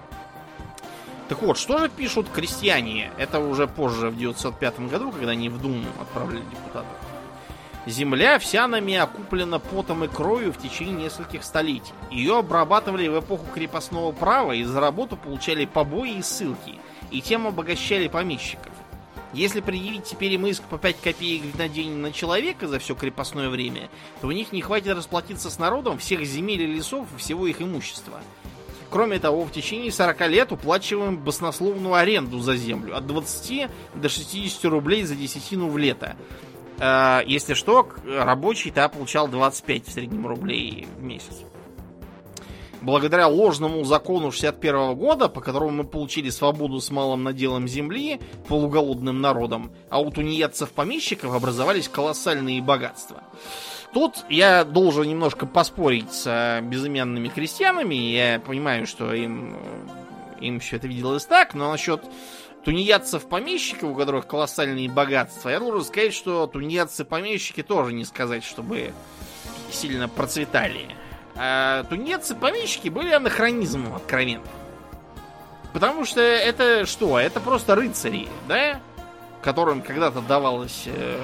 [1.28, 3.10] Так вот, что же пишут крестьяне?
[3.18, 6.92] Это уже позже, в 905 году, когда они в Думу отправляли депутатов.
[7.86, 11.92] Земля вся нами окуплена потом и кровью в течение нескольких столетий.
[12.10, 16.76] Ее обрабатывали в эпоху крепостного права и за работу получали побои и ссылки,
[17.10, 18.72] и тем обогащали помещиков.
[19.32, 23.48] Если предъявить теперь им иск по 5 копеек на день на человека за все крепостное
[23.48, 23.88] время,
[24.20, 27.60] то у них не хватит расплатиться с народом всех земель и лесов и всего их
[27.60, 28.20] имущества.
[28.90, 34.64] Кроме того, в течение 40 лет уплачиваем баснословную аренду за землю от 20 до 60
[34.66, 36.16] рублей за десятину в лето.
[36.78, 41.42] Э, если что, рабочий-то получал 25 в среднем рублей в месяц.
[42.82, 49.20] Благодаря ложному закону 61 года, по которому мы получили свободу с малым наделом земли полуголодным
[49.20, 53.24] народом, а у тунеядцев-помещиков образовались колоссальные богатства.
[53.96, 57.94] Тут я должен немножко поспорить с безымянными крестьянами.
[57.94, 59.56] Я понимаю, что им,
[60.38, 62.02] им все это виделось так, но насчет
[62.66, 68.92] тунеядцев-помещиков, у которых колоссальные богатства, я должен сказать, что тунеядцы-помещики тоже не сказать, чтобы
[69.72, 70.94] сильно процветали.
[71.34, 74.44] А тунеядцы-помещики были анахронизмом откровенно.
[75.72, 77.18] Потому что это что?
[77.18, 78.78] Это просто рыцари, да?
[79.40, 81.18] Которым когда-то давалось э,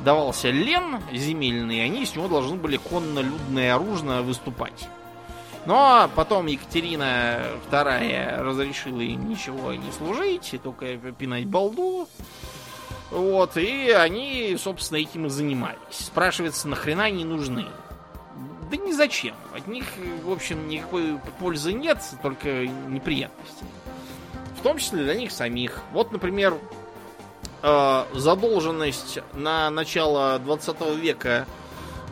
[0.00, 4.88] давался лен земельный, они с него должны были конно-людно и оружно выступать.
[5.66, 12.08] Но потом Екатерина II разрешила им ничего не служить, и только пинать балду.
[13.10, 15.78] Вот, и они, собственно, этим и занимались.
[15.90, 17.66] Спрашивается, нахрена они нужны?
[18.70, 19.34] Да ни зачем.
[19.54, 19.84] От них,
[20.24, 23.64] в общем, никакой пользы нет, только неприятности.
[24.58, 25.82] В том числе для них самих.
[25.92, 26.58] Вот, например,
[27.62, 31.46] задолженность на начало 20 века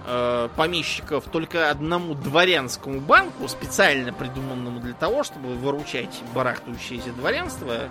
[0.06, 7.88] э, помещиков только одному дворянскому банку, специально придуманному для того, чтобы выручать барахтающееся дворянство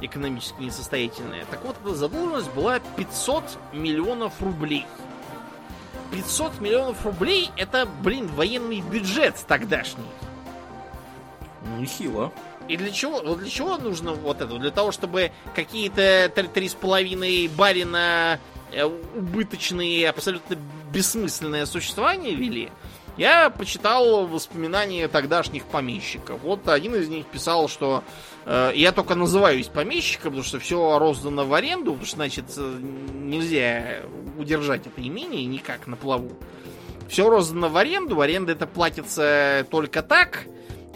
[0.00, 1.44] экономически несостоятельное.
[1.50, 4.86] Так вот, эта задолженность была 500 миллионов рублей.
[6.12, 10.04] 500 миллионов рублей это, блин, военный бюджет тогдашний.
[11.78, 12.32] Нехило.
[12.70, 14.56] И для чего, вот для чего нужно вот это?
[14.56, 18.38] Для того, чтобы какие-то три с половиной барина
[18.70, 20.56] э, убыточные, абсолютно
[20.92, 22.70] бессмысленное существование вели?
[23.16, 26.40] Я почитал воспоминания тогдашних помещиков.
[26.42, 28.04] Вот один из них писал, что
[28.46, 32.78] э, я только называюсь помещиком, потому что все роздано в аренду, потому что, значит, э,
[32.80, 34.02] нельзя
[34.38, 36.30] удержать это имение никак на плаву.
[37.08, 40.46] Все роздано в аренду, аренда это платится только так,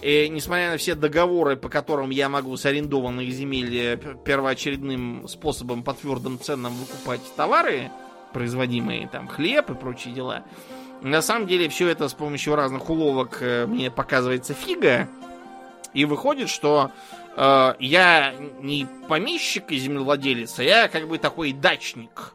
[0.05, 5.83] и, несмотря на все договоры, по которым я могу с арендованных земель э, первоочередным способом
[5.83, 7.90] по твердым ценам выкупать товары,
[8.35, 10.45] производимые, там, хлеб и прочие дела,
[11.01, 15.09] на самом деле все это с помощью разных уловок э, мне показывается фига.
[15.95, 16.90] И выходит, что
[17.35, 22.34] э, я не помещик и землевладелец, а я как бы такой дачник.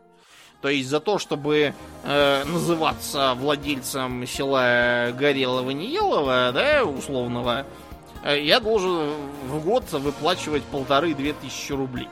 [0.62, 7.66] То есть за то, чтобы э, называться владельцем села Горелого-Неелова, да, условного,
[8.24, 9.12] э, я должен
[9.48, 12.10] в год выплачивать полторы-две тысячи рублей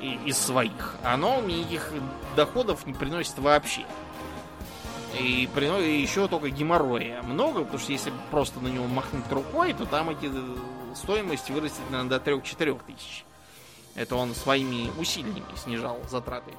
[0.00, 0.94] из своих.
[1.02, 1.92] Оно мне никаких
[2.34, 3.84] доходов не приносит вообще.
[5.18, 9.84] И приносит еще только геморроя много, потому что если просто на него махнуть рукой, то
[9.84, 10.56] там эти э,
[10.94, 13.24] стоимость вырастет, наверное, до 3-4 тысяч.
[13.94, 16.52] Это он своими усилиями снижал затраты.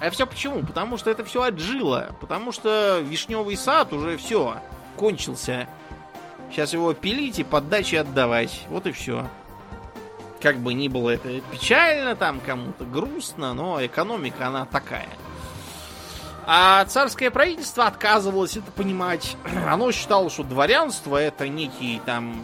[0.00, 0.62] А все почему?
[0.62, 2.14] Потому что это все отжило.
[2.20, 4.56] Потому что вишневый сад уже все,
[4.96, 5.68] кончился.
[6.50, 8.64] Сейчас его пилить и поддачи отдавать.
[8.68, 9.28] Вот и все.
[10.40, 15.08] Как бы ни было это печально, там кому-то грустно, но экономика она такая.
[16.46, 19.36] А царское правительство отказывалось это понимать.
[19.68, 22.42] Оно считало, что дворянство это некий там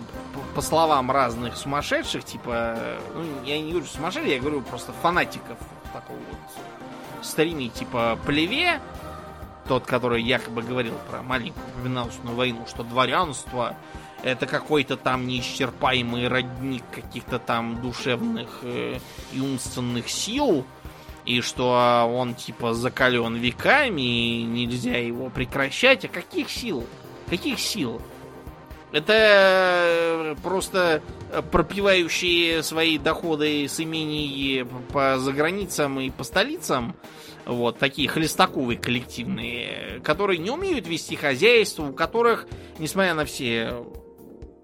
[0.55, 2.79] по словам разных сумасшедших, типа,
[3.15, 5.59] ну, я не говорю сумасшедших, я говорю просто фанатиков
[5.93, 6.76] такого вот
[7.23, 8.81] стриме, типа Плеве,
[9.69, 13.77] тот, который якобы говорил про маленькую победоносную войну, что дворянство
[14.23, 18.99] это какой-то там неисчерпаемый родник каких-то там душевных э,
[19.35, 20.65] умственных сил,
[21.25, 26.05] и что он типа закален веками, и нельзя его прекращать.
[26.05, 26.87] А каких сил?
[27.29, 28.01] Каких сил?
[28.93, 31.03] Это э, просто
[31.51, 36.95] пропивающие свои доходы с имений по заграницам и по столицам
[37.47, 42.47] вот такие хлестаковые коллективные, которые не умеют вести хозяйство, у которых,
[42.79, 43.75] несмотря на все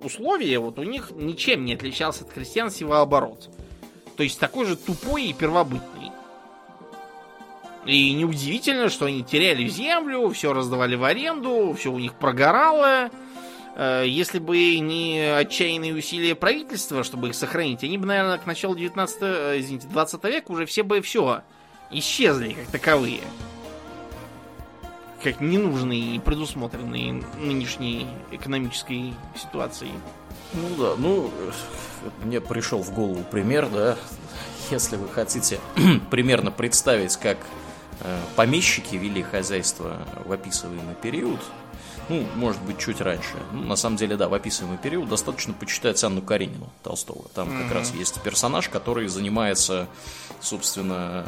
[0.01, 3.51] условия, вот у них ничем не отличался от крестьян севооборот.
[4.17, 6.11] То есть такой же тупой и первобытный.
[7.87, 13.11] И неудивительно, что они теряли землю, все раздавали в аренду, все у них прогорало.
[13.75, 18.77] Э, если бы не отчаянные усилия правительства, чтобы их сохранить, они бы, наверное, к началу
[18.77, 21.43] 19, э, извините, 20 века уже все бы все
[21.91, 23.21] исчезли как таковые.
[25.23, 29.93] Как ненужные и предусмотренные нынешней экономической ситуацией.
[30.53, 31.31] Ну да, ну,
[32.25, 33.97] мне пришел в голову пример, да,
[34.71, 35.61] если вы хотите
[36.11, 37.39] примерно представить, как
[38.01, 41.41] э, помещики вели хозяйство в описываемый период,
[42.09, 43.35] ну, может быть, чуть раньше.
[43.53, 47.25] Ну, на самом деле, да, в описываемый период достаточно почитать Анну Каренину Толстого.
[47.35, 47.63] Там mm-hmm.
[47.63, 49.89] как раз есть персонаж, который занимается,
[50.41, 51.25] собственно,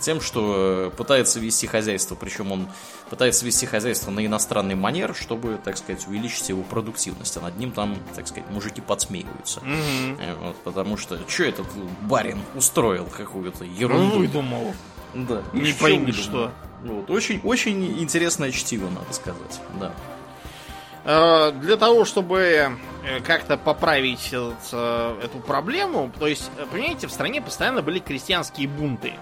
[0.00, 2.68] тем, что пытается вести хозяйство, причем он
[3.10, 7.36] пытается вести хозяйство на иностранный манер, чтобы, так сказать, увеличить его продуктивность.
[7.36, 9.60] А над ним там, так сказать, мужики подсмеиваются.
[9.60, 10.38] Mm-hmm.
[10.42, 11.66] Вот, потому что, что этот
[12.02, 14.18] барин устроил какую-то ерунду?
[14.18, 14.74] Выдумал.
[15.14, 15.42] Да.
[15.52, 16.52] Не пойми что.
[16.84, 17.10] Вот.
[17.10, 19.60] Очень, очень интересное чтиво, надо сказать.
[19.80, 19.92] Да.
[21.08, 27.12] Э, для того, чтобы э, как-то поправить этот, э, эту проблему, то есть, понимаете, в
[27.12, 29.12] стране постоянно были крестьянские бунты.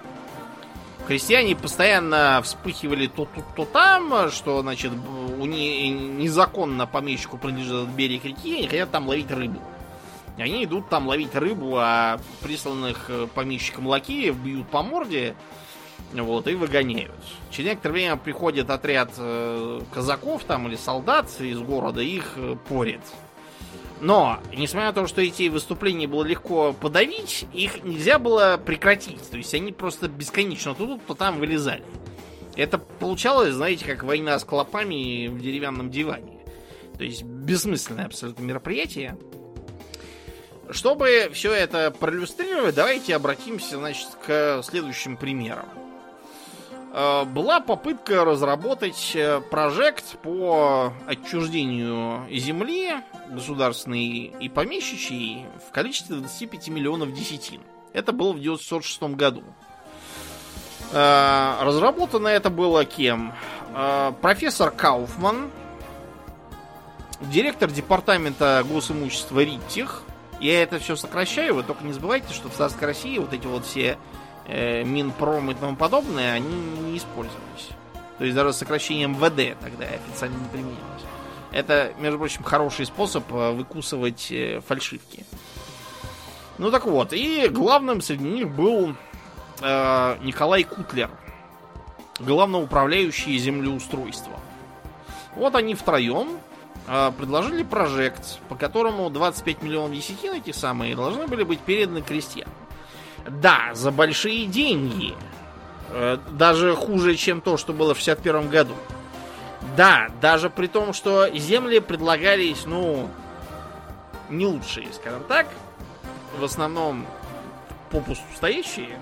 [1.06, 4.92] Крестьяне постоянно вспыхивали то тут, то там, что, значит,
[5.38, 9.60] у не, незаконно помещику принадлежит берег реки, они хотят там ловить рыбу.
[10.38, 15.36] И они идут там ловить рыбу, а присланных помещикам лакеев бьют по морде,
[16.12, 17.12] вот, и выгоняют.
[17.50, 23.00] Через некоторое время приходит отряд э, казаков там или солдат из города, их э, порит.
[24.00, 29.30] Но, несмотря на то, что эти выступления было легко подавить, их нельзя было прекратить.
[29.30, 31.84] То есть они просто бесконечно то тут, то там вылезали.
[32.56, 36.38] Это получалось, знаете, как война с клопами в деревянном диване.
[36.98, 39.16] То есть бессмысленное абсолютно мероприятие.
[40.70, 45.83] Чтобы все это проиллюстрировать, давайте обратимся, значит, к следующим примерам.
[46.96, 52.94] Э, была попытка разработать э, проект по отчуждению земли
[53.28, 57.62] государственной и помещичьей в количестве 25 миллионов десятин.
[57.92, 59.42] Это было в 1906 году.
[60.92, 63.32] Э, разработано это было кем?
[64.20, 65.50] Профессор Кауфман,
[67.22, 70.04] директор департамента госимущества Риттих.
[70.38, 73.66] Я это все сокращаю, вы только не забывайте, что в Царской России вот эти вот
[73.66, 73.98] все
[74.46, 77.68] э, Минпром и тому подобное, они не использовались.
[78.18, 81.02] То есть даже сокращение МВД тогда официально не применялось.
[81.52, 85.24] Это, между прочим, хороший способ э, выкусывать э, фальшивки.
[86.58, 88.94] Ну так вот, и главным среди них был
[89.60, 91.10] э, Николай Кутлер,
[92.20, 94.40] главноуправляющий землеустройством.
[95.34, 96.38] Вот они втроем
[96.86, 102.52] э, предложили проект, по которому 25 миллионов десятин эти самые должны были быть переданы крестьянам.
[103.28, 105.14] Да, за большие деньги.
[105.90, 108.74] Э, даже хуже, чем то, что было в 61 году.
[109.76, 113.08] Да, даже при том, что земли предлагались, ну,
[114.28, 115.46] не лучшие, скажем так.
[116.38, 117.06] В основном
[117.90, 118.98] попусту стоящие.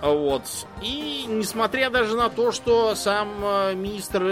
[0.00, 0.44] Вот.
[0.80, 4.22] И несмотря даже на то, что сам э, министр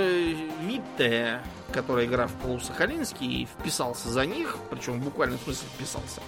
[0.60, 1.40] Витте,
[1.72, 6.20] который граф Полусахалинский, вписался за них, причем в буквальном смысле вписался,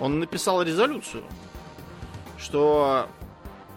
[0.00, 1.24] он написал резолюцию,
[2.38, 3.06] что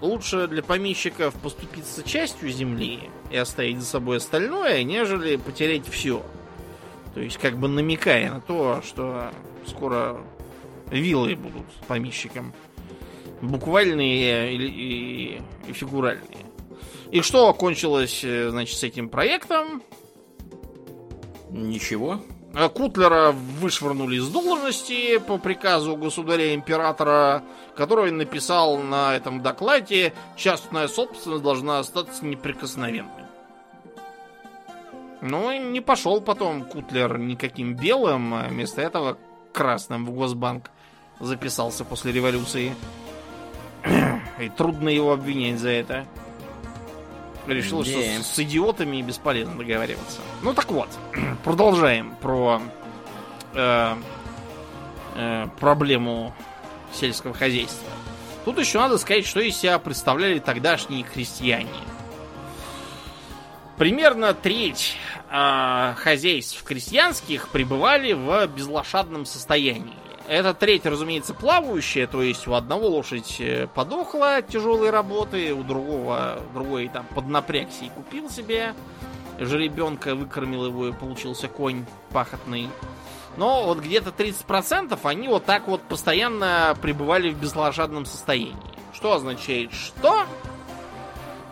[0.02, 6.24] лучше для помещиков поступиться частью земли и оставить за собой остальное, нежели потерять все.
[7.14, 9.32] То есть, как бы намекая на то, что
[9.68, 10.22] скоро
[10.90, 12.54] виллы будут помещикам.
[13.42, 16.46] Буквальные и, и, и фигуральные.
[17.12, 19.84] И что окончилось, э, значит, с этим проектом?
[21.52, 22.22] Ничего.
[22.54, 27.44] Э, Кутлера вышвырнули из должности по приказу государя-императора,
[27.76, 33.24] который написал на этом докладе «Частная собственность должна остаться неприкосновенной».
[35.22, 39.18] Ну, не пошел потом Кутлер никаким белым, а вместо этого
[39.54, 40.70] красным в Госбанк
[41.20, 42.76] записался после революции.
[44.40, 46.06] И трудно его обвинять за это.
[47.48, 48.24] Решил, что Да.
[48.24, 50.20] с, с идиотами бесполезно договариваться.
[50.42, 50.90] Ну так вот,
[51.44, 52.62] продолжаем про
[53.54, 53.96] э,
[55.16, 56.34] э, проблему
[56.94, 57.90] сельского хозяйства.
[58.46, 61.70] Тут еще надо сказать, что из себя представляли тогдашние крестьяне.
[63.78, 64.96] Примерно треть
[65.32, 69.94] э, хозяйств крестьянских пребывали в безлошадном состоянии.
[70.28, 75.64] Эта треть, разумеется, плавающая, то есть у одного лошадь э, подохла от тяжелой работы, у
[75.64, 78.74] другого другой там поднапрягся и купил себе
[79.38, 82.70] жеребенка, выкормил его и получился конь пахотный.
[83.36, 88.56] Но вот где-то 30% они вот так вот постоянно пребывали в безлошадном состоянии.
[88.94, 90.26] Что означает что?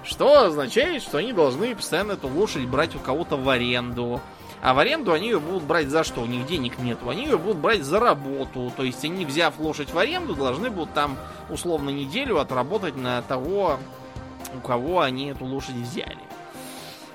[0.04, 4.22] Что означает, что они должны постоянно эту лошадь брать у кого-то в аренду.
[4.62, 6.22] А в аренду они ее будут брать за что?
[6.22, 7.10] У них денег нету.
[7.10, 8.72] Они ее будут брать за работу.
[8.78, 11.18] То есть они, взяв лошадь в аренду, должны будут там
[11.50, 13.80] условно неделю отработать на того,
[14.56, 16.20] у кого они эту лошадь взяли.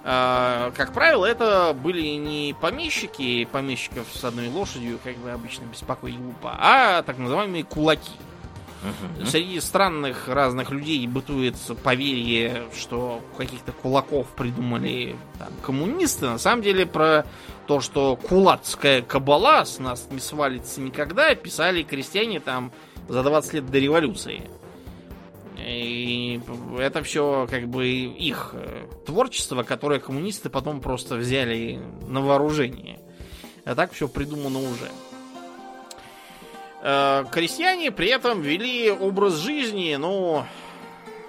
[0.03, 6.17] А, Как правило, это были не помещики, помещиков с одной лошадью, как бы обычно беспокоить
[6.17, 8.13] глупо, а так называемые кулаки.
[9.27, 16.27] Среди странных разных людей бытует поверье, что каких-то кулаков придумали там, коммунисты.
[16.27, 17.27] На самом деле про
[17.67, 22.73] то, что кулацкая кабала с нас не свалится никогда, писали крестьяне там
[23.09, 24.43] за 20 лет до революции.
[25.59, 26.41] И
[26.79, 33.01] это все как бы их э, творчество, которое коммунисты потом просто взяли на вооружение.
[33.65, 34.89] А так все придумано уже.
[36.89, 40.45] Э, Крестьяне при этом вели образ жизни, ну,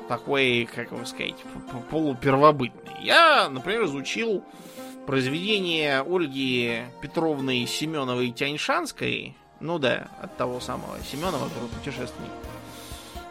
[0.08, 1.34] такой, как вам сказать,
[1.90, 2.94] полупервобытный.
[3.02, 4.44] Я, например, изучил
[5.08, 12.30] произведение Ольги Петровны Семеновой Тяньшанской, ну да, от того самого Семенова, который путешественник.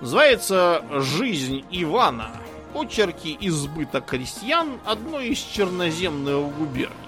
[0.00, 2.32] Называется «Жизнь Ивана.
[2.74, 7.05] Очерки избыта крестьян одной из черноземных губерний».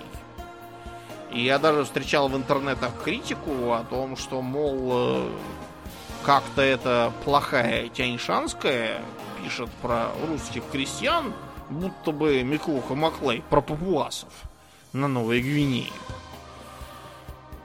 [1.31, 5.31] И я даже встречал в интернетах критику о том, что, мол, э,
[6.25, 9.03] как-то это плохая Тяньшанская
[9.43, 11.35] пишет про русских крестьян,
[11.69, 14.31] будто бы Миклуха Маклей про папуасов
[14.93, 15.93] на Новой Гвинее.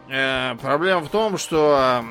[0.09, 2.03] Э, проблема в том, что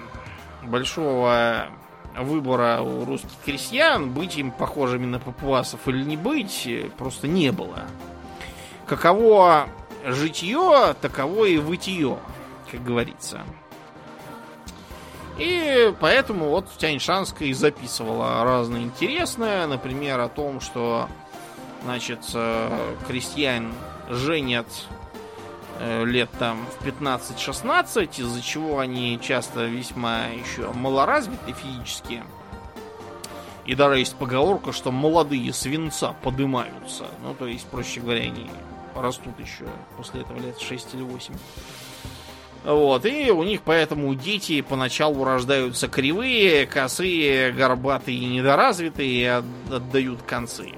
[0.62, 1.68] большого
[2.16, 7.52] выбора у русских крестьян, быть им похожими на папуасов или не быть, э, просто не
[7.52, 7.84] было.
[8.86, 9.68] Каково
[10.04, 12.18] житье, таково и вытье,
[12.70, 13.42] как говорится.
[15.38, 21.08] И поэтому вот Тяньшанская и записывала разное интересное, например, о том, что,
[21.84, 23.72] значит, э, крестьян
[24.10, 24.66] женят
[25.78, 32.22] э, лет там в 15-16, из-за чего они часто весьма еще малоразвиты физически.
[33.64, 37.06] И даже есть поговорка, что молодые свинца подымаются.
[37.22, 38.50] Ну, то есть, проще говоря, они
[38.94, 39.64] растут еще
[39.96, 41.34] после этого лет 6 или 8.
[42.64, 49.44] Вот, и у них поэтому дети поначалу рождаются кривые, косые, горбатые и недоразвитые, и от-
[49.72, 50.70] отдают концы.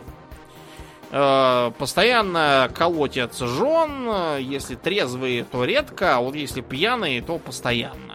[1.11, 8.15] Э, Постоянно колотятся жен, если трезвые, то редко, а вот если пьяные, то постоянно.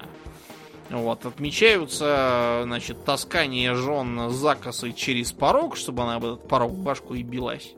[0.90, 7.14] Вот, отмечаются, значит, таскание жен за косы через порог, чтобы она об этот порог башку
[7.14, 7.74] и билась.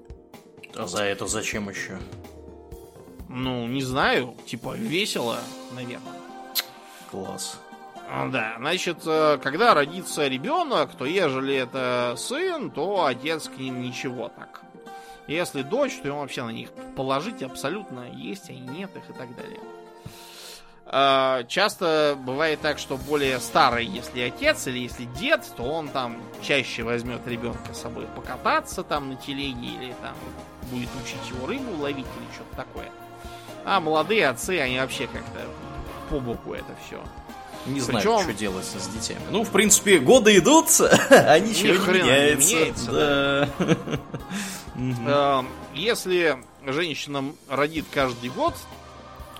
[0.76, 2.00] А за это зачем еще?
[3.30, 5.38] Ну, не знаю, типа весело,
[5.74, 6.14] наверное.
[7.10, 7.60] Класс.
[8.10, 13.82] А, Да, значит, э, когда родится ребенок, то ежели это сын, то отец к ним
[13.82, 14.62] ничего так.
[15.28, 19.34] Если дочь, то ему вообще на них положить абсолютно есть, они нет их и так
[19.36, 19.60] далее.
[20.86, 26.18] А, Часто бывает так, что более старый, если отец или если дед, то он там
[26.42, 30.16] чаще возьмет ребенка с собой покататься там на телеге или там
[30.70, 32.90] будет учить его рыбу ловить или что-то такое.
[33.66, 35.42] А молодые отцы, они вообще как-то
[36.10, 37.02] по боку это все.
[37.68, 39.18] Не знаю, Причем- что делать с детьми.
[39.30, 40.68] Ну, в принципе, годы идут,
[41.10, 42.56] а ничего Ни не хрена не меняется.
[42.56, 43.50] меняется, да.
[45.06, 45.44] Э,
[45.76, 48.56] Если женщина родит каждый год,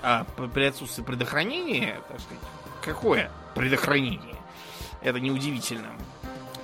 [0.02, 2.42] а при отсутствии предохранения, так сказать,
[2.82, 4.36] какое предохранение?
[5.00, 5.88] Это неудивительно.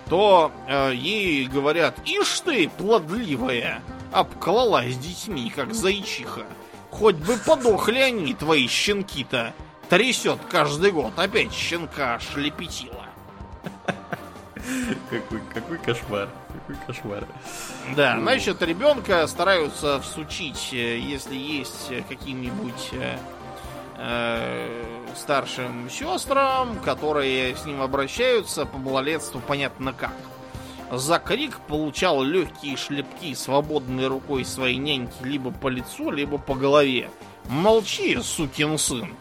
[0.08, 3.82] То э, ей говорят, ишь ты, плодливая,
[4.12, 6.42] обклалась детьми, как зайчиха.
[6.90, 9.52] Хоть бы подохли они, твои щенки-то.
[9.88, 13.06] Трясет каждый год, опять щенка шлепетила.
[15.08, 16.28] Какой, какой кошмар.
[16.52, 17.26] Какой кошмар.
[17.96, 23.16] Да, значит, ребенка стараются всучить, э, если есть каким-нибудь э,
[23.96, 24.84] э,
[25.16, 30.12] старшим сестрам, которые с ним обращаются по малолетству, понятно как.
[30.90, 37.10] За крик получал легкие шлепки свободной рукой своей няньки либо по лицу, либо по голове.
[37.48, 39.14] Молчи, сукин сын.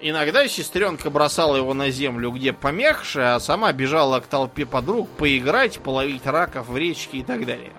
[0.00, 5.80] Иногда сестренка бросала его на землю, где помягче, а сама бежала к толпе подруг поиграть,
[5.80, 7.72] половить раков в речке и так далее.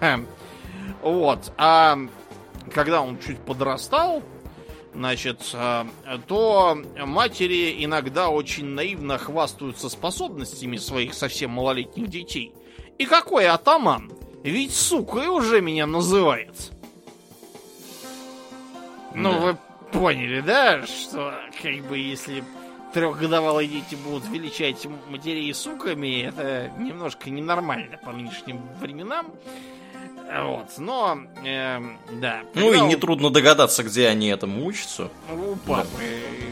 [1.02, 1.52] Вот.
[1.58, 1.98] А
[2.72, 4.22] когда он чуть подрастал,
[4.94, 5.86] значит, а,
[6.26, 12.52] то матери иногда очень наивно хвастаются способностями своих совсем малолетних детей.
[12.98, 14.12] И какой атаман?
[14.42, 16.70] Ведь сукой уже меня называет.
[19.14, 19.38] Ну, да.
[19.38, 19.58] вы
[19.92, 22.44] поняли, да, что как бы если
[22.94, 29.26] трехгодовалые дети будут величать матерей суками, это немножко ненормально по нынешним временам.
[30.32, 31.80] Вот, но, э,
[32.12, 32.42] да.
[32.54, 35.10] Ну и нетрудно догадаться, где они этому учатся.
[35.30, 35.88] У папы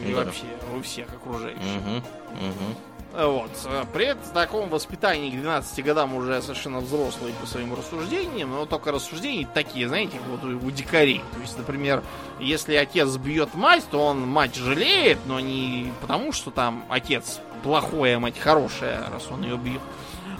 [0.03, 0.09] да.
[0.09, 0.43] и вообще
[0.77, 1.59] у всех окружающих.
[1.59, 2.92] Угу, угу.
[3.13, 3.51] Вот.
[3.93, 9.47] При таком воспитании к 12 годам уже совершенно взрослый по своим рассуждениям, но только рассуждения
[9.53, 11.21] такие, знаете, вот у, дикарей.
[11.33, 12.03] То есть, например,
[12.39, 18.15] если отец бьет мать, то он мать жалеет, но не потому, что там отец плохой,
[18.15, 19.81] а мать хорошая, раз он ее бьет,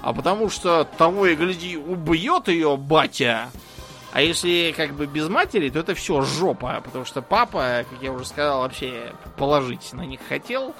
[0.02, 3.52] а потому что того и гляди убьет ее батя.
[4.14, 8.12] А если как бы без матери, то это все жопа, потому что папа, как я
[8.12, 10.76] уже сказал, вообще положить на них хотел.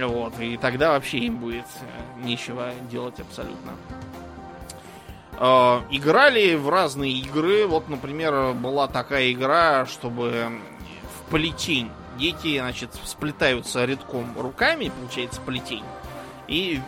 [0.00, 3.72] Вот, и тогда вообще им будет э, нечего делать абсолютно.
[5.38, 7.66] Э, играли в разные игры.
[7.66, 10.50] Вот, например, была такая игра, чтобы
[11.16, 15.84] в плетень дети, значит, сплетаются редком руками, получается, плетень.
[16.48, 16.80] И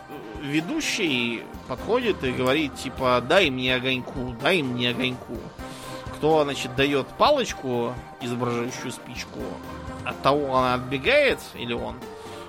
[0.42, 5.36] ведущий подходит и говорит, типа, дай мне огоньку, дай мне огоньку.
[6.16, 9.40] Кто, значит, дает палочку, изображающую спичку,
[10.04, 11.96] от того она отбегает, или он,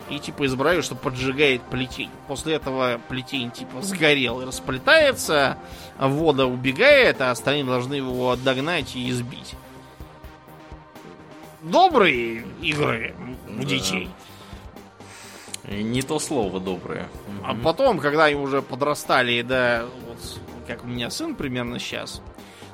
[0.10, 2.10] и типа изображает, что поджигает плетень.
[2.28, 5.58] После этого плетень типа сгорел и расплетается,
[5.98, 9.56] вода убегает, а остальные должны его догнать и избить.
[11.62, 13.16] Добрые игры
[13.50, 13.66] у да.
[13.66, 14.10] детей.
[15.68, 17.10] Не то слово доброе.
[17.44, 22.22] А потом, когда они уже подрастали, да, вот как у меня сын примерно сейчас,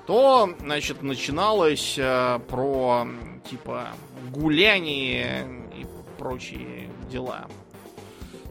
[0.06, 3.08] то, значит, начиналось э, про,
[3.50, 3.88] типа,
[4.32, 5.86] гуляние и
[6.18, 7.48] прочие дела.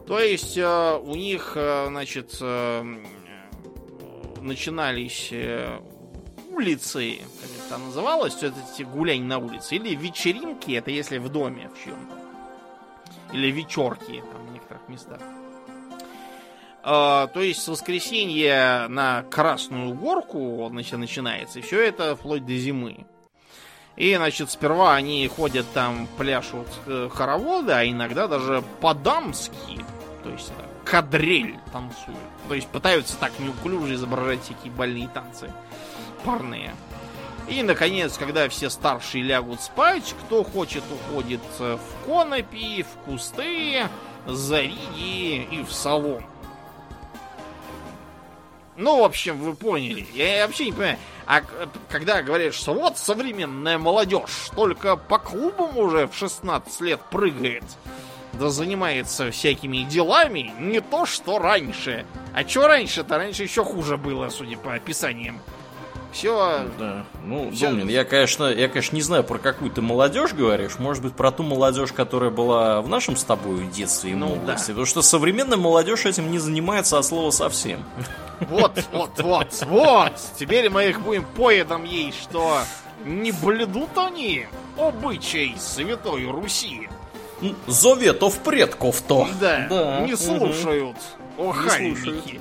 [0.07, 2.83] То есть э, у них, э, значит, э,
[4.41, 5.31] начинались
[6.51, 11.69] улицы, как это называлось, это эти гулянь на улице, или вечеринки, это если в доме
[11.73, 13.35] в чем-то.
[13.35, 15.21] Или вечерки там, в некоторых местах.
[16.83, 21.59] То есть с воскресенья на Красную Горку значит, начинается.
[21.59, 23.07] И все это вплоть до зимы.
[23.95, 29.85] И, значит, сперва они ходят там, пляшут э, хороводы, а иногда даже по-дамски.
[30.23, 32.17] То есть э, кадрель танцуют.
[32.47, 35.51] То есть пытаются так неуклюже изображать всякие больные танцы
[36.23, 36.73] парные.
[37.47, 43.87] И, наконец, когда все старшие лягут спать, кто хочет, уходит в конопи, в кусты,
[44.25, 46.23] за риги и в салон.
[48.75, 50.05] Ну, в общем, вы поняли.
[50.13, 50.97] Я вообще не понимаю.
[51.25, 51.41] А
[51.89, 57.63] когда говорят, что вот современная молодежь только по клубам уже в 16 лет прыгает,
[58.33, 62.05] да занимается всякими делами, не то что раньше.
[62.33, 63.17] А что раньше-то?
[63.17, 65.39] Раньше еще хуже было, судя по описаниям.
[66.13, 66.69] Все.
[66.77, 67.05] Да.
[67.25, 67.69] Ну, все...
[67.69, 70.77] Домнин, я, конечно, я, конечно, не знаю, про какую ты молодежь говоришь.
[70.77, 74.67] Может быть, про ту молодежь, которая была в нашем с тобой детстве и ну, молодости.
[74.67, 74.73] Да.
[74.73, 77.83] Потому что современная молодежь этим не занимается от слова совсем.
[78.41, 80.13] Вот, вот, вот, вот.
[80.37, 82.59] Теперь мы их будем поедом есть, что
[83.05, 84.47] не блюдут они
[84.77, 86.89] обычай Святой Руси.
[87.67, 89.27] Заветов предков-то.
[89.39, 90.97] Да, да, не слушают.
[91.37, 91.49] Угу.
[91.49, 92.39] Охальники.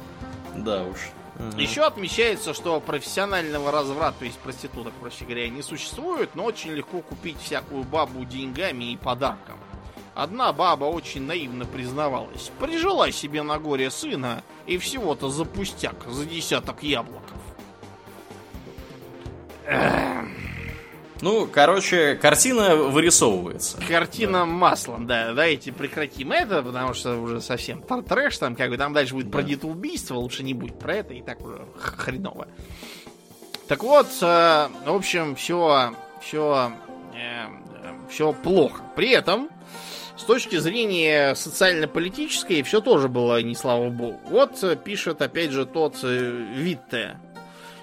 [0.55, 0.99] Да уж.
[1.37, 1.59] Угу.
[1.61, 7.01] Еще отмечается, что профессионального разврата, то есть проституток, проще говоря, не существует, но очень легко
[7.01, 9.59] купить всякую бабу деньгами и подарком.
[10.15, 12.51] Одна баба очень наивно признавалась.
[12.61, 17.39] Прижила себе на горе сына и всего-то за пустяк, за десяток яблоков.
[21.23, 23.79] Ну, короче, картина вырисовывается.
[23.89, 24.45] Картина да.
[24.45, 25.29] маслом, да.
[25.29, 29.39] Давайте прекратим это, потому что уже совсем трэш там, как бы там дальше будет да.
[29.39, 32.49] про детоубийство, лучше не будет про это, и так уже хреново.
[33.69, 36.73] Так вот, э, в общем, все, все,
[37.15, 37.47] э,
[38.11, 38.83] все плохо.
[38.97, 39.49] При этом
[40.17, 44.21] С точки зрения социально-политической все тоже было не слава богу.
[44.29, 47.19] Вот э, пишет опять же тот э, Витте.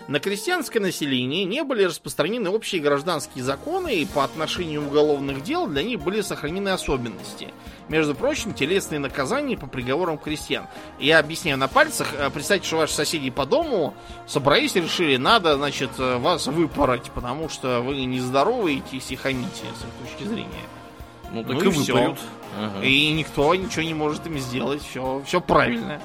[0.09, 5.83] На крестьянское население не были распространены общие гражданские законы, и по отношению уголовных дел для
[5.83, 7.53] них были сохранены особенности.
[7.89, 10.65] Между прочим, телесные наказания по приговорам крестьян.
[10.99, 12.07] Я объясняю на пальцах.
[12.17, 13.93] Э, представьте, что ваши соседи по дому
[14.25, 19.83] собрались и решили, надо, значит, вас выпороть, потому что вы не здороваетесь и хамите с
[19.83, 20.65] их точки зрения.
[21.31, 22.17] Ну так ну, и, и выпорют.
[22.57, 22.83] Ага.
[22.83, 24.81] И никто ничего не может им сделать.
[24.81, 26.01] Все, все правильно.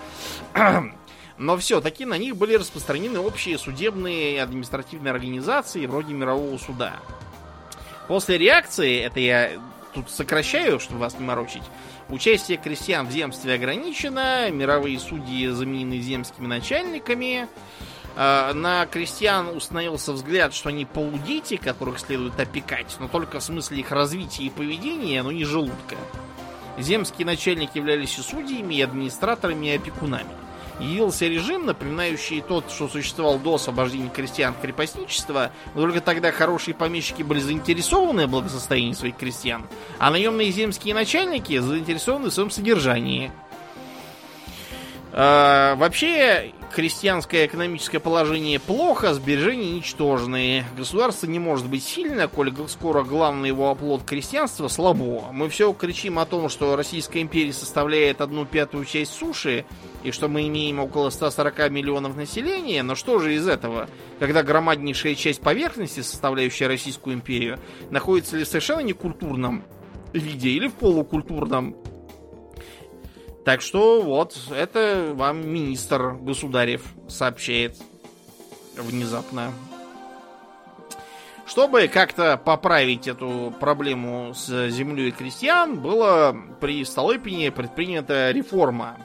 [1.39, 6.95] Но все-таки на них были распространены общие судебные и административные организации вроде Мирового суда.
[8.07, 9.53] После реакции, это я
[9.95, 11.62] тут сокращаю, чтобы вас не морочить,
[12.09, 17.49] участие крестьян в земстве ограничено, мировые судьи заменены земскими начальниками,
[18.16, 23.80] Э, на крестьян установился взгляд, что они полудети, которых следует опекать, но только в смысле
[23.80, 25.97] их развития и поведения, но не желудка.
[26.78, 30.30] Земские начальники являлись и судьями, и администраторами, и опекунами.
[30.81, 37.22] Явился режим, напоминающий тот, что существовал до освобождения крестьян крепостничества, но только тогда хорошие помещики
[37.22, 39.66] были заинтересованы в благосостоянии своих крестьян,
[39.99, 43.31] а наемные земские начальники заинтересованы в своем содержании.
[45.12, 50.64] Э, вообще, крестьянское экономическое положение плохо, сбережения ничтожные.
[50.77, 55.31] Государство не может быть сильно, коль скоро главный его оплот крестьянства слабо.
[55.33, 59.64] Мы все кричим о том, что Российская империя составляет одну пятую часть суши,
[60.03, 65.14] и что мы имеем около 140 миллионов населения, но что же из этого, когда громаднейшая
[65.14, 67.61] часть поверхности, составляющая Российскую империю,
[67.91, 69.62] находится ли в совершенно некультурном
[70.12, 71.77] виде или в полукультурном
[73.45, 77.76] так что вот, это вам министр государев сообщает
[78.76, 79.53] внезапно.
[81.47, 88.97] Чтобы как-то поправить эту проблему с землей крестьян, было при Столыпине предпринята реформа.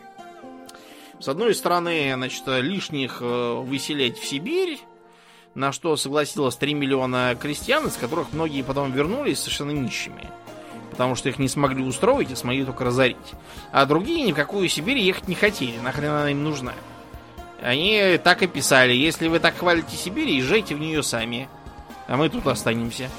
[1.20, 4.80] С одной стороны, значит, лишних э, выселять в Сибирь,
[5.54, 10.30] на что согласилось 3 миллиона крестьян, из которых многие потом вернулись совершенно нищими
[10.90, 13.18] потому что их не смогли устроить и смогли только разорить.
[13.72, 16.74] А другие ни в какую Сибирь ехать не хотели, нахрен она им нужна.
[17.62, 21.50] Они так и писали, если вы так хвалите Сибирь, езжайте в нее сами,
[22.08, 23.10] а мы тут останемся.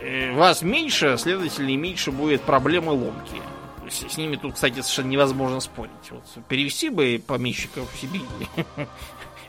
[0.00, 3.40] Э, вас меньше, следовательно, меньше будет проблемы ломки.
[3.88, 5.90] С, с ними тут, кстати, совершенно невозможно спорить.
[6.10, 8.22] Вот, перевести бы помещиков в Сибирь.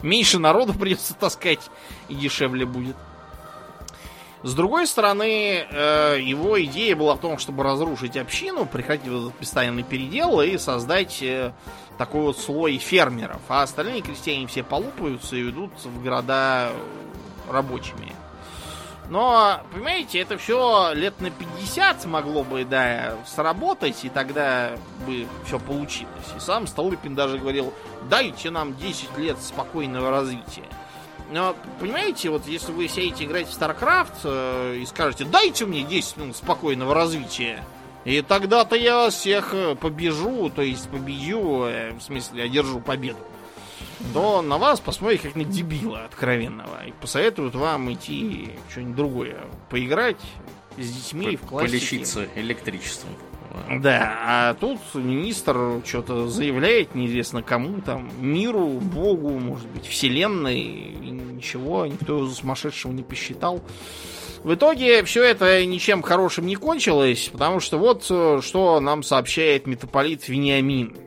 [0.02, 1.70] Меньше народу придется таскать
[2.10, 2.96] и дешевле будет.
[4.44, 9.84] С другой стороны, э, его идея была в том, чтобы разрушить общину, прекратить этот постоянный
[9.84, 11.54] передел и создать э,
[12.00, 13.42] такой вот слой фермеров.
[13.50, 16.72] А остальные крестьяне все полупаются и идут в города
[17.48, 18.16] рабочими.
[19.12, 24.72] Но, понимаете, это все лет на 50 могло бы, да, сработать, и тогда
[25.06, 26.34] бы все получилось.
[26.36, 27.74] И сам Столыпин даже говорил,
[28.10, 30.64] дайте нам 10 лет спокойного развития.
[31.32, 36.18] Но, понимаете, вот если вы сядете играть в StarCraft э, и скажете, дайте мне 10
[36.18, 37.64] минут спокойного развития,
[38.04, 43.20] и тогда-то я всех э, побежу, то есть победю, э, в смысле, одержу победу,
[44.14, 46.86] то на вас посмотрят как на дебила откровенного.
[46.86, 49.38] И посоветуют вам идти что-нибудь другое.
[49.70, 50.20] Поиграть
[50.78, 51.72] с детьми в классике.
[51.72, 53.12] Полечиться электричеством.
[53.80, 61.12] Да, а тут министр что-то заявляет, неизвестно кому, там, миру, богу, может быть, вселенной, и
[61.12, 63.62] ничего, никто его за сумасшедшего не посчитал.
[64.44, 69.68] В итоге все это ничем хорошим не кончилось, потому что вот э, что нам сообщает
[69.68, 70.98] митрополит Вениамин.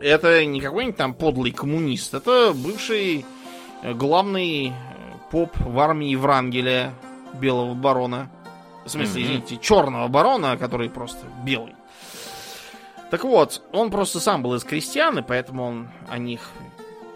[0.00, 3.24] Это не какой-нибудь там подлый коммунист, это бывший
[3.82, 4.72] э, главный э,
[5.30, 6.94] поп в армии Врангеля,
[7.34, 8.30] белого барона.
[8.84, 11.74] В смысле, извините, черного барона, который просто белый.
[13.10, 16.50] Так вот, он просто сам был из крестьян, и поэтому он о них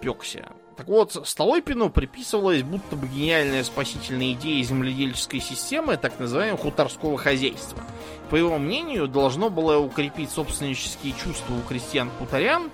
[0.00, 0.48] пекся.
[0.76, 7.82] Так вот, Столыпину приписывалась будто бы гениальная спасительная идея земледельческой системы, так называемого хуторского хозяйства.
[8.28, 12.70] По его мнению, должно было укрепить собственнические чувства у крестьян-хуторян.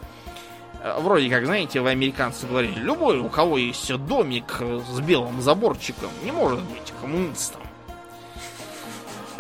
[0.82, 6.11] Э, вроде как, знаете, вы американцы говорили, любой, у кого есть домик с белым заборчиком,
[6.24, 7.62] не может быть коммунистом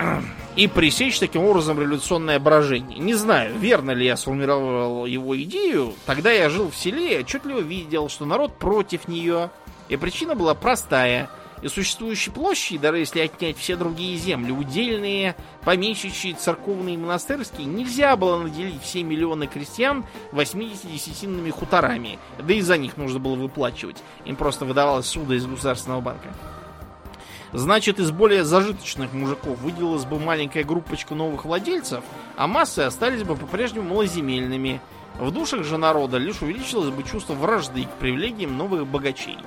[0.56, 2.98] и пресечь таким образом революционное брожение.
[2.98, 5.94] Не знаю, верно ли я сформировал его идею.
[6.06, 9.50] Тогда я жил в селе и отчетливо видел, что народ против нее.
[9.88, 11.28] И причина была простая.
[11.62, 18.16] И существующие площади, даже если отнять все другие земли, удельные, помещичьи, церковные и монастырские, нельзя
[18.16, 22.18] было наделить все миллионы крестьян 80 десятинными хуторами.
[22.38, 24.02] Да и за них нужно было выплачивать.
[24.24, 26.30] Им просто выдавалось суда из государственного банка.
[27.52, 32.02] Значит, из более зажиточных мужиков выделилась бы маленькая группочка новых владельцев,
[32.36, 34.80] а массы остались бы по-прежнему малоземельными.
[35.18, 39.38] В душах же народа лишь увеличилось бы чувство вражды к привилегиям новых богачей.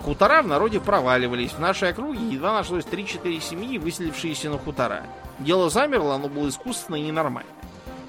[0.00, 1.52] Хутора в народе проваливались.
[1.52, 5.04] В нашей округе едва нашлось 3-4 семьи, выселившиеся на хутора.
[5.38, 7.50] Дело замерло, оно было искусственно и ненормально.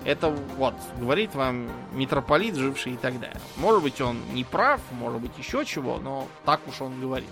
[0.06, 3.40] Это вот, говорит вам митрополит, живший и так далее.
[3.58, 7.30] Может быть, он не прав, может быть, еще чего, но так уж он говорит.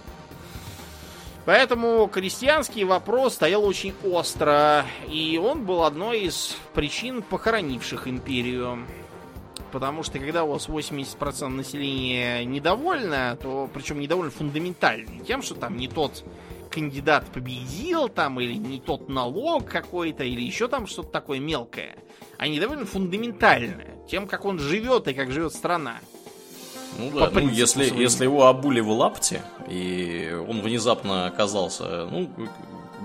[1.47, 8.85] Поэтому крестьянский вопрос стоял очень остро, и он был одной из причин, похоронивших империю.
[9.71, 15.77] Потому что когда у вас 80% населения недовольно, то причем недовольно фундаментально тем, что там
[15.77, 16.25] не тот
[16.69, 21.95] кандидат победил, там, или не тот налог какой-то, или еще там что-то такое мелкое,
[22.37, 26.01] а недовольно фундаментально тем, как он живет и как живет страна.
[26.97, 32.29] Ну да, ну, если, если его обули в лапте, и он внезапно оказался, ну,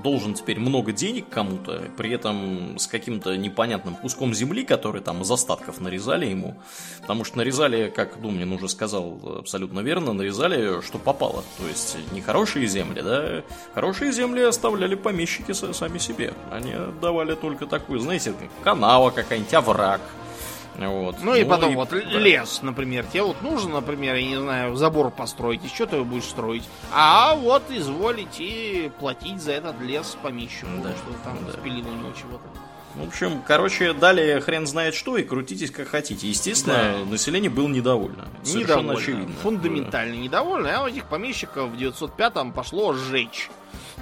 [0.03, 5.31] должен теперь много денег кому-то, при этом с каким-то непонятным куском земли, который там из
[5.31, 6.57] остатков нарезали ему.
[7.01, 11.45] Потому что нарезали, как Думнин уже сказал абсолютно верно, нарезали, что попало.
[11.59, 13.43] То есть не хорошие земли, да?
[13.75, 16.35] Хорошие земли оставляли помещики сами себе.
[16.51, 18.35] Они давали только такую, знаете,
[18.65, 20.01] канава какая-нибудь, овраг.
[20.77, 21.17] Вот.
[21.21, 23.05] Ну, ну и потом и, вот лес, например.
[23.07, 26.65] Тебе вот нужно, например, я не знаю, забор построить, и что ты его будешь строить?
[26.93, 30.91] А вот изволите платить за этот лес помещику, да.
[30.91, 31.53] что там да.
[31.53, 32.45] спилил у него чего-то.
[32.95, 36.29] В общем, короче, далее хрен знает что и крутитесь как хотите.
[36.29, 37.11] Естественно, да.
[37.11, 38.29] население было недовольно.
[38.43, 38.93] Совершенно недовольно.
[38.93, 39.35] очевидно.
[39.43, 40.21] Фундаментально да.
[40.21, 40.79] недовольно.
[40.79, 43.49] А у этих помещиков в 905-м пошло сжечь.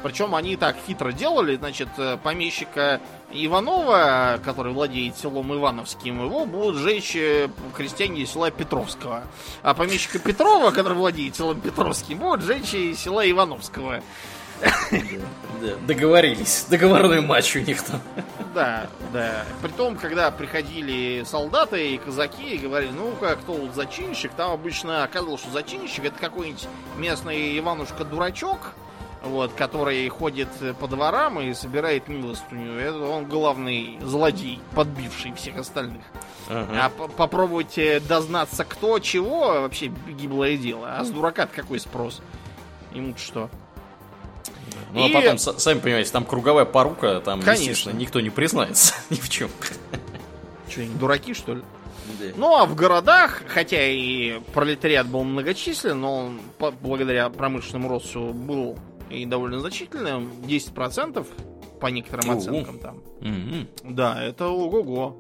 [0.02, 3.00] Причем они так хитро делали, значит, э, помещика
[3.32, 9.24] Иванова, который владеет селом Ивановским, его будут жечь э, крестьяне села Петровского.
[9.62, 14.02] А помещика Петрова, который владеет селом Петровским, будут жечь села Ивановского.
[15.60, 16.66] Да, договорились.
[16.70, 18.00] Договорной матч у них там.
[18.54, 19.44] Да, да.
[19.62, 25.42] Притом, когда приходили солдаты и казаки и говорили, ну-ка, кто вот зачинщик, там обычно оказывалось,
[25.42, 28.72] что зачинщик это какой-нибудь местный Иванушка-дурачок,
[29.22, 30.48] вот, который ходит
[30.80, 32.78] по дворам и собирает милостыню.
[32.78, 36.02] Это он главный злодей, подбивший всех остальных.
[36.48, 36.86] Ага.
[36.86, 40.96] А попробовать э, дознаться кто чего, вообще гиблое дело.
[40.96, 42.20] А с дурака какой спрос?
[42.92, 43.50] Ему что?
[44.92, 45.12] Ну, а и...
[45.12, 47.90] а потом, сами понимаете, там круговая порука, там, Конечно.
[47.90, 49.50] никто не признается ни в чем.
[50.68, 51.62] Что, они дураки, что ли?
[52.18, 52.26] Да.
[52.36, 56.40] Ну, а в городах, хотя и пролетариат был многочислен, но он,
[56.80, 58.78] благодаря промышленному росту был
[59.10, 61.26] и довольно значительным, 10%
[61.80, 62.96] по некоторым оценкам там.
[63.20, 63.92] Угу.
[63.94, 65.16] Да, это ого-го.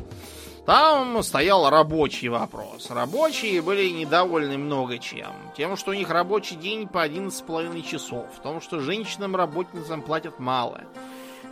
[0.66, 2.90] Там стоял рабочий вопрос.
[2.90, 5.32] Рабочие были недовольны много чем.
[5.56, 8.26] Тем, что у них рабочий день по 11,5 часов.
[8.36, 10.82] В том, что женщинам-работницам платят мало.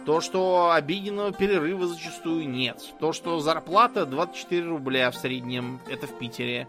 [0.05, 2.83] То, что обеденного перерыва зачастую нет.
[3.01, 5.81] То, что зарплата 24 рубля в среднем.
[5.89, 6.69] Это в Питере.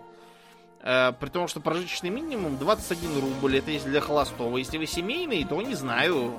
[0.82, 3.58] Э, при том, что прожиточный минимум 21 рубль.
[3.58, 4.58] Это если для холостого.
[4.58, 6.34] Если вы семейный, то не знаю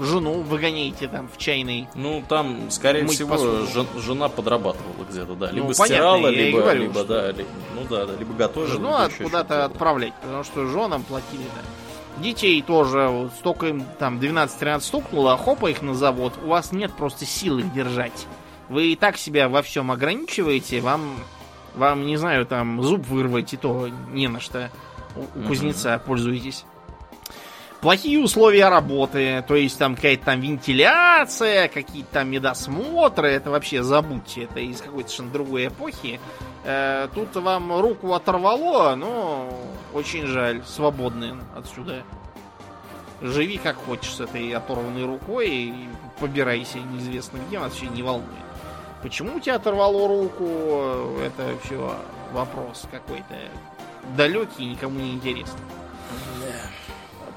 [0.00, 1.88] жену выгоняете там в чайный.
[1.94, 3.36] Ну, там, скорее всего,
[3.66, 5.50] жен, жена подрабатывала где-то, да.
[5.50, 8.72] Либо ну, стирала, понятно, либо, говорю, либо, да, ли, ну да, да, либо готовила.
[8.72, 12.22] Жену надо куда-то отправлять, потому что женам платили, да.
[12.22, 16.72] Детей тоже, вот столько им там 12-13 стукнуло, а хопа их на завод, у вас
[16.72, 18.26] нет просто силы их держать.
[18.68, 21.16] Вы и так себя во всем ограничиваете, вам,
[21.74, 24.70] вам, не знаю, там зуб вырвать и то не на что.
[25.16, 26.64] У, у кузнеца пользуетесь
[27.80, 34.44] плохие условия работы, то есть там какая-то там вентиляция, какие-то там медосмотры, это вообще забудьте,
[34.44, 36.20] это из какой-то совершенно другой эпохи.
[36.64, 39.48] Э, тут вам руку оторвало, но
[39.92, 42.02] очень жаль, свободны отсюда.
[43.22, 45.74] Живи как хочешь с этой оторванной рукой и
[46.20, 48.28] побирайся неизвестно где, вообще не волнует.
[49.02, 50.44] Почему тебя оторвало руку,
[51.24, 51.96] это все
[52.32, 53.36] вопрос какой-то
[54.16, 55.60] далекий, никому не интересный.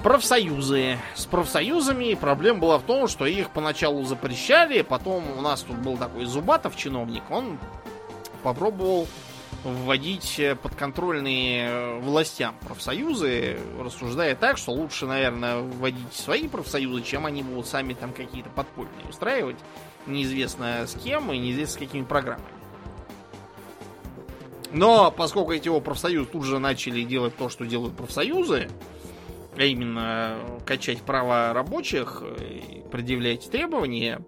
[0.04, 0.98] Профсоюзы.
[1.14, 5.96] С профсоюзами проблема была в том, что их поначалу запрещали, потом у нас тут был
[5.96, 7.58] такой Зубатов чиновник, он
[8.42, 9.06] попробовал
[9.64, 17.66] вводить подконтрольные властям профсоюзы, рассуждая так, что лучше, наверное, вводить свои профсоюзы, чем они будут
[17.66, 19.56] сами там какие-то подпольные устраивать,
[20.06, 22.44] неизвестно с кем и неизвестно с какими программами.
[24.70, 28.68] Но поскольку эти его профсоюзы тут же начали делать то, что делают профсоюзы,
[29.56, 34.20] а именно качать права рабочих, и предъявлять требования,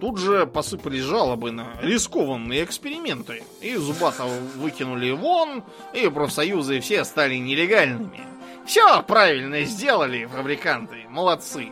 [0.00, 3.42] тут же посыпались жалобы на рискованные эксперименты.
[3.60, 8.20] И Зубатов выкинули вон, и профсоюзы все стали нелегальными.
[8.66, 11.06] Все правильно сделали фабриканты.
[11.08, 11.70] Молодцы.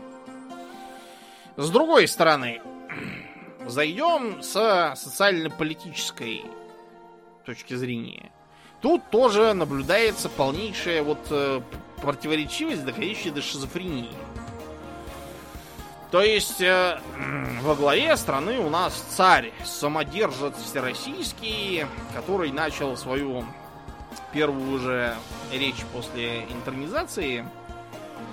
[1.57, 2.61] С другой стороны,
[3.67, 6.45] зайдем с социально-политической
[7.45, 8.31] точки зрения.
[8.81, 11.61] Тут тоже наблюдается полнейшая вот э,
[12.01, 14.11] противоречивость, доходящая до шизофрении.
[16.11, 17.01] То есть э,
[17.63, 23.45] во главе страны у нас царь, самодержец всероссийский, который начал свою
[24.33, 25.15] первую же
[25.53, 27.45] речь после интернизации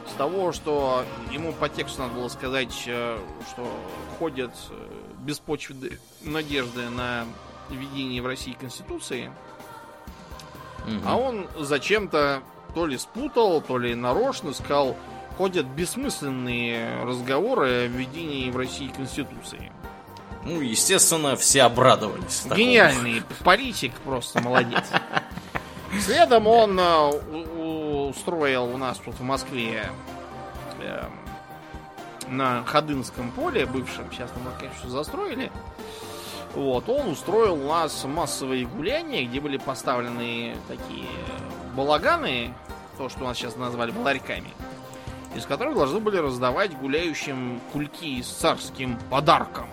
[0.08, 3.20] с того, что ему по тексту надо было сказать, э,
[3.50, 3.68] что
[4.20, 4.88] ходят э,
[5.20, 7.26] беспочвенные надежды на
[7.70, 9.32] введение в России Конституции.
[10.88, 11.02] Угу.
[11.06, 12.42] А он зачем-то
[12.74, 14.96] то ли спутал, то ли нарочно сказал,
[15.38, 19.72] ходят бессмысленные разговоры о введении в России Конституции.
[20.44, 22.46] Ну, естественно, все обрадовались.
[22.56, 23.44] Гениальный такому.
[23.44, 24.84] политик, просто молодец.
[26.00, 29.90] Следом он э, устроил у нас тут в Москве
[30.80, 31.04] э,
[32.28, 35.52] на Ходынском поле, бывшем, сейчас мы, конечно, застроили.
[36.56, 41.06] Вот, он устроил у нас массовые гуляния, где были поставлены такие
[41.76, 42.54] балаганы,
[42.98, 44.50] то, что у нас сейчас назвали баларьками,
[45.36, 49.68] из которых должны были раздавать гуляющим кульки с царским подарком.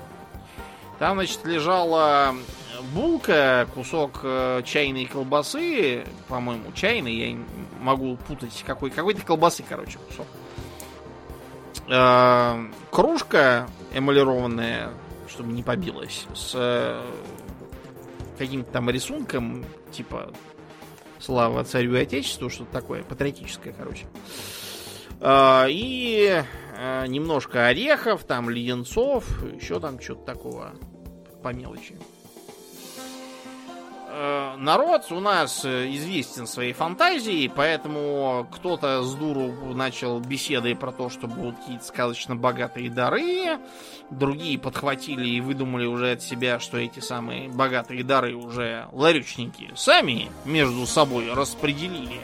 [0.98, 2.34] Там, значит, лежала
[2.92, 7.38] булка, кусок э, чайной колбасы, по-моему, чайной, я
[7.80, 10.26] могу путать, какой, какой-то колбасы, короче, кусок.
[11.88, 12.58] Э,
[12.90, 14.90] кружка эмалированная,
[15.32, 17.02] чтобы не побилась, с э,
[18.38, 20.32] каким-то там рисунком, типа
[21.18, 24.06] Слава царю и отечеству, что-то такое, патриотическое, короче.
[25.20, 26.42] Э, и
[26.76, 29.24] э, немножко орехов, там леденцов,
[29.54, 30.74] еще там что-то такого
[31.42, 31.96] по мелочи.
[34.14, 40.92] Э, народ у нас э, известен своей фантазией, поэтому кто-то с дуру начал беседы про
[40.92, 43.58] то, что будут какие-то сказочно богатые дары,
[44.10, 50.28] другие подхватили и выдумали уже от себя, что эти самые богатые дары уже ларючники сами
[50.44, 52.20] между собой распределили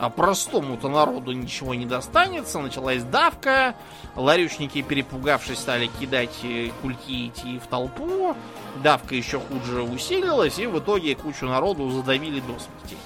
[0.00, 2.58] а простому-то народу ничего не достанется.
[2.58, 3.74] Началась давка.
[4.16, 8.34] Ларючники, перепугавшись, стали кидать э, кульки идти в толпу.
[8.76, 12.96] Давка еще хуже усилилась, и в итоге кучу народу задавили до смерти.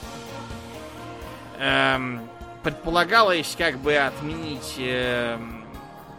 [1.58, 2.20] Эм,
[2.62, 5.38] предполагалось как бы отменить э,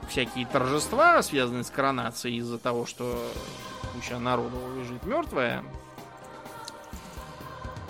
[0.09, 3.17] всякие торжества, связанные с коронацией, из-за того, что
[3.93, 5.63] куча народу лежит мертвая.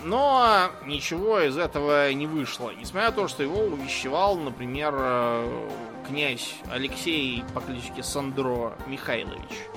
[0.03, 2.70] Но ничего из этого не вышло.
[2.70, 5.70] Несмотря на то, что его увещевал, например, э,
[6.08, 9.68] князь Алексей по кличке Сандро Михайлович.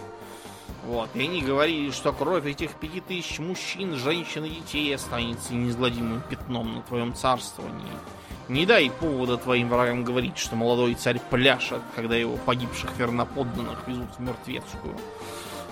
[0.88, 1.10] Вот.
[1.12, 6.76] И они говорили, что кровь этих пяти тысяч мужчин, женщин и детей останется неизгладимым пятном
[6.76, 7.92] на твоем царствовании.
[8.48, 14.08] Не дай повода твоим врагам говорить, что молодой царь пляшет, когда его погибших верноподданных везут
[14.16, 14.96] в мертвецкую.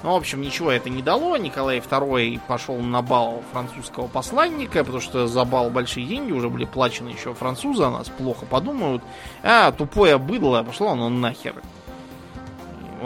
[0.03, 1.39] Ну, в общем, ничего это не дало.
[1.39, 6.67] Николай II пошел на бал французского посланника, потому что за бал большие деньги уже были
[6.67, 9.03] плачены еще французы, о нас плохо подумают.
[9.43, 11.55] А, тупое быдло, пошло оно нахер.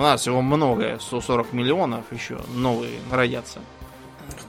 [0.01, 3.61] У нас его много, 140 миллионов еще новые родятся.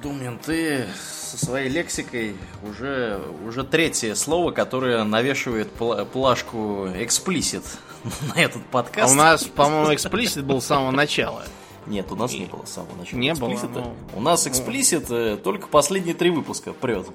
[0.02, 5.68] Думин, ты со своей лексикой уже, уже третье слово, которое навешивает
[6.14, 7.64] плашку эксплисит
[8.34, 9.10] на этот подкаст.
[9.10, 11.44] А у нас, по-моему, эксплисит был с самого начала.
[11.86, 13.20] Нет, у нас не было самого начала.
[13.20, 13.60] Не было.
[13.74, 15.36] Ну, у нас эксплисит ну...
[15.36, 17.08] только последние три выпуска прет.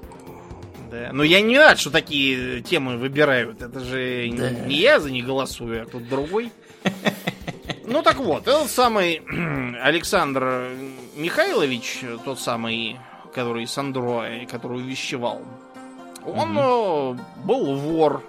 [0.91, 1.09] Да.
[1.11, 3.63] Но я не рад, что такие темы выбирают.
[3.63, 4.51] Это же да.
[4.51, 6.53] не я за них голосую, а тут другой.
[7.87, 9.23] Ну так вот, этот самый
[9.81, 10.71] Александр
[11.15, 12.99] Михайлович, тот самый,
[13.33, 15.43] который Сандро, который увещевал,
[16.25, 17.21] он угу.
[17.45, 18.23] был вор.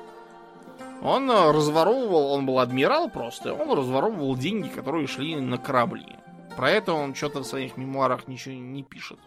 [1.02, 6.06] Он разворовывал, он был адмирал просто, он разворовывал деньги, которые шли на корабли.
[6.56, 9.20] Про это он что-то в своих мемуарах ничего не пишет.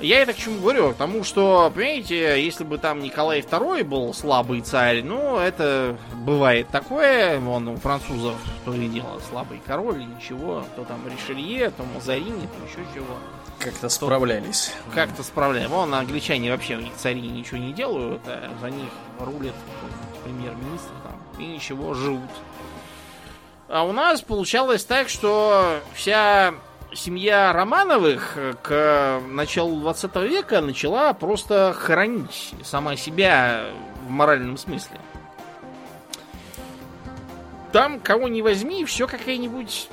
[0.00, 0.90] Я это к чему говорю?
[0.90, 7.40] Потому что, понимаете, если бы там Николай II был слабый царь, ну, это бывает такое.
[7.40, 10.64] Вон у французов то и дело слабый король, ничего.
[10.76, 13.16] То там Ришелье, то Мазарини, то еще чего.
[13.58, 14.72] Как-то справлялись.
[14.94, 15.68] Как-то справлялись.
[15.68, 19.54] Вон англичане вообще у них цари ничего не делают, а за них рулят
[20.22, 21.20] премьер-министр там.
[21.40, 22.30] И ничего, живут.
[23.68, 26.54] А у нас получалось так, что вся
[26.98, 33.66] семья Романовых к началу 20 века начала просто хранить сама себя
[34.06, 34.98] в моральном смысле.
[37.72, 39.88] Там кого не возьми, все какая-нибудь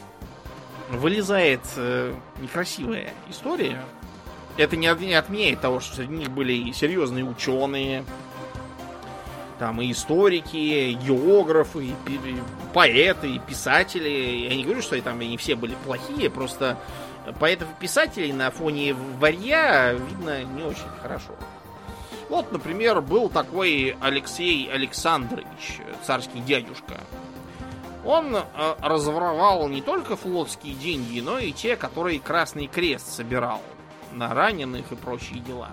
[0.90, 3.84] вылезает э, некрасивая история.
[4.58, 8.06] Это не отменяет того, что среди них были и серьезные ученые,
[9.60, 11.96] Там и историки, и географы, и
[12.74, 14.48] поэты, и писатели.
[14.50, 16.78] Я не говорю, что там они все были плохие, просто
[17.40, 21.32] поэтов и писателей на фоне варья видно не очень хорошо.
[22.30, 27.00] Вот, например, был такой Алексей Александрович, царский дядюшка.
[28.04, 28.42] Он э,
[28.82, 33.62] разворовал не только флотские деньги, но и те, которые Красный Крест собирал
[34.12, 35.72] на раненых и прочие дела.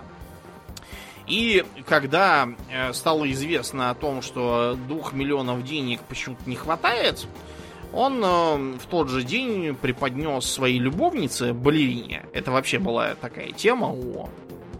[1.27, 7.25] И когда э, стало известно о том, что двух миллионов денег почему-то не хватает,
[7.93, 13.89] он э, в тот же день преподнес своей любовнице, балерине, это вообще была такая тема
[13.89, 14.29] у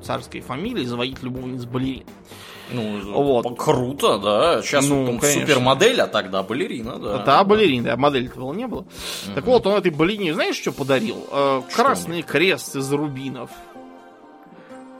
[0.02, 2.06] царской фамилии, заводить любовниц балерин.
[2.72, 3.58] Ну, вот.
[3.58, 4.62] круто, да.
[4.62, 7.18] Сейчас ну, он супермодель, а тогда балерина, да.
[7.20, 8.82] Да, балерина, да, модель этого не было.
[8.82, 9.36] Угу.
[9.36, 11.28] Так вот, он этой балерине, знаешь, что подарил?
[11.32, 13.52] Э, красный крест из рубинов.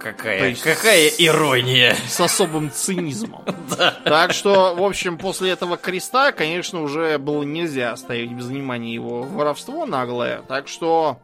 [0.04, 1.96] Какая, есть, какая ирония.
[2.10, 3.46] С особым цинизмом.
[4.04, 9.24] Так что, в общем, после этого креста, конечно, уже было нельзя оставить без внимания его
[9.24, 10.42] воровство наглое.
[10.42, 11.20] Так что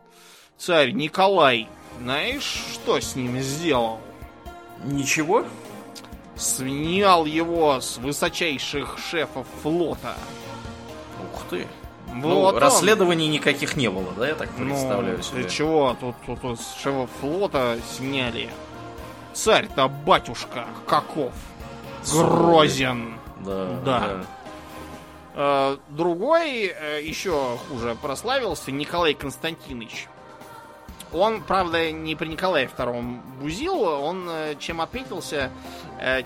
[0.57, 1.67] царь Николай,
[1.99, 3.99] знаешь, что с ним сделал?
[4.86, 5.45] Ничего?
[6.38, 10.15] Снял его с высочайших шефов флота.
[11.34, 11.67] Ух ты.
[12.07, 15.41] Вот ну, расследований никаких не было, да, я так ну, представляю ну, себе.
[15.41, 15.97] Для чего?
[15.99, 18.49] Тут, тут, тут шефов флота сняли.
[19.34, 21.34] Царь-то батюшка каков.
[22.11, 23.15] Грозен.
[23.45, 23.65] Да.
[23.86, 23.99] Да.
[23.99, 24.25] да.
[25.41, 30.09] Э, другой э, еще хуже прославился Николай Константинович.
[31.13, 35.49] Он, правда, не при Николае II бузил, он э, чем отметился?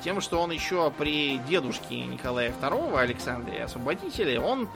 [0.04, 4.70] Тем, что он еще при дедушке Николая II, Александре Освободителе, он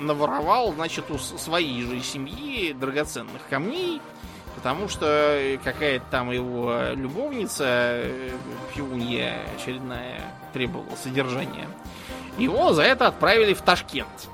[0.00, 4.02] наворовал, значит, у своей же семьи драгоценных камней,
[4.62, 8.30] Потому что какая-то там его любовница, э,
[8.74, 10.20] пьюнья очередная,
[10.52, 11.66] требовала содержания.
[12.36, 14.28] Его за это отправили в Ташкент.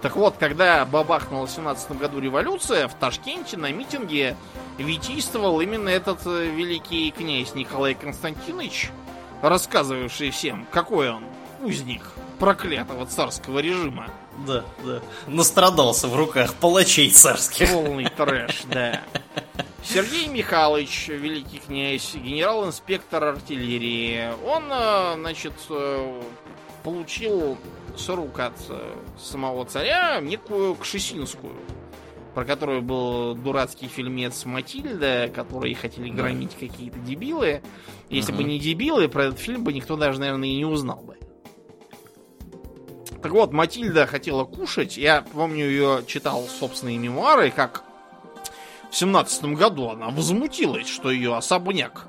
[0.00, 4.34] Так вот, когда бабахнула в 17 году революция, в Ташкенте на митинге
[4.78, 8.92] витийствовал именно этот э, великий князь Николай Константинович,
[9.42, 11.24] рассказывавший всем, какой он
[11.62, 12.02] узник
[12.38, 14.06] проклятого царского режима.
[14.46, 15.00] Да, да.
[15.26, 17.70] Настрадался в руках палачей царских.
[17.70, 19.02] Полный трэш, да.
[19.82, 26.22] Сергей Михайлович, великий князь, генерал-инспектор артиллерии, он, э, значит, э,
[26.82, 27.58] получил
[27.96, 28.54] с рук от
[29.18, 31.54] самого царя некую Кшесинскую,
[32.34, 37.62] про которую был дурацкий фильмец Матильда, который хотели громить какие-то дебилы.
[38.10, 38.42] Если угу.
[38.42, 41.16] бы не дебилы, про этот фильм бы никто даже, наверное, и не узнал бы.
[43.24, 44.98] Так вот, Матильда хотела кушать.
[44.98, 47.82] Я помню, ее читал собственные мемуары, как
[48.90, 52.06] в семнадцатом году она возмутилась, что ее особняк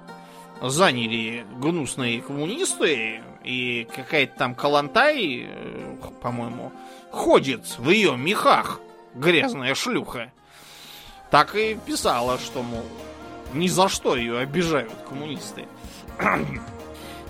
[0.61, 6.73] заняли гнусные коммунисты, и какая-то там Калантай, э, по-моему,
[7.11, 8.81] ходит в ее мехах,
[9.13, 10.33] грязная шлюха.
[11.31, 12.83] Так и писала, что, мол,
[13.53, 15.65] ни за что ее обижают коммунисты.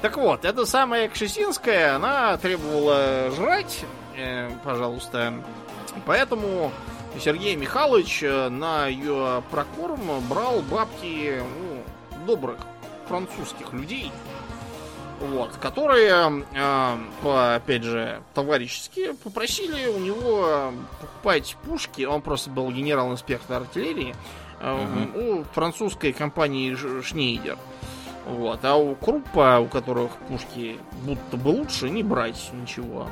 [0.06, 3.84] Так вот, эта самая Кшесинская, она требовала жрать,
[4.16, 5.34] э, пожалуйста.
[6.06, 6.72] Поэтому
[7.20, 10.00] Сергей Михайлович э, на ее прокорм
[10.30, 12.60] брал бабки ну, добрых
[13.08, 14.12] французских людей,
[15.22, 22.04] вот, которые, э, по, опять же, товарищески попросили у него покупать пушки.
[22.04, 24.16] Он просто был генерал-инспектор артиллерии
[24.60, 24.86] э,
[25.16, 25.20] угу.
[25.20, 27.58] у французской компании Шнейдер.
[28.26, 28.64] Вот.
[28.64, 33.08] А у Круппа, у которых пушки будто бы лучше, не брать ничего.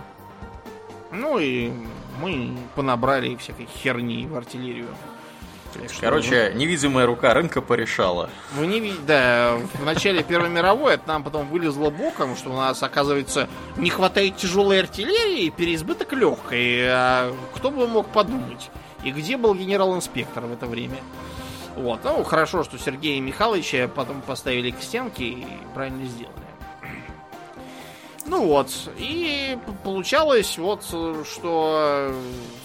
[1.11, 1.71] Ну и
[2.19, 4.87] мы понабрали всякой херни в артиллерию.
[5.99, 8.29] Короче, ну, невидимая рука рынка порешала.
[8.55, 12.55] Вы не видите, да, в начале Первой мировой это нам потом вылезло боком, что у
[12.55, 13.47] нас, оказывается,
[13.77, 16.87] не хватает тяжелой артиллерии и переизбыток легкой.
[16.87, 18.69] А кто бы мог подумать?
[19.03, 20.97] И где был генерал-инспектор в это время?
[21.75, 22.01] Вот.
[22.03, 26.43] Ну, хорошо, что Сергея Михайловича потом поставили к стенке и правильно сделали.
[28.25, 32.15] Ну вот, и получалось вот, что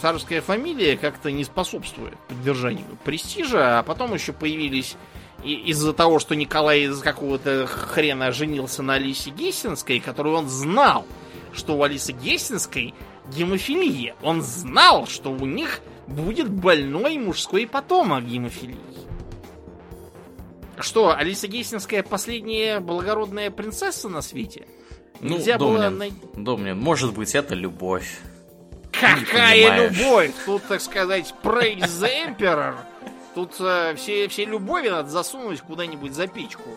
[0.00, 4.96] царская фамилия как-то не способствует поддержанию престижа, а потом еще появились
[5.42, 11.04] из-за того, что Николай из какого-то хрена женился на Алисе Гессенской, которую он знал,
[11.52, 12.94] что у Алисы Гессенской
[13.28, 14.14] гемофилия.
[14.22, 18.76] Он знал, что у них будет больной мужской потомок гемофилии.
[20.80, 24.66] Что, Алиса Гессенская последняя благородная принцесса на свете?
[25.20, 26.10] Ну, Нельзя Домнин, было...
[26.34, 28.20] Домнин, может быть, это любовь.
[28.92, 30.32] Какая любовь?
[30.46, 32.76] Тут, так сказать, praise the emperor.
[33.34, 36.70] Тут э, все, все любови надо засунуть куда-нибудь за печку.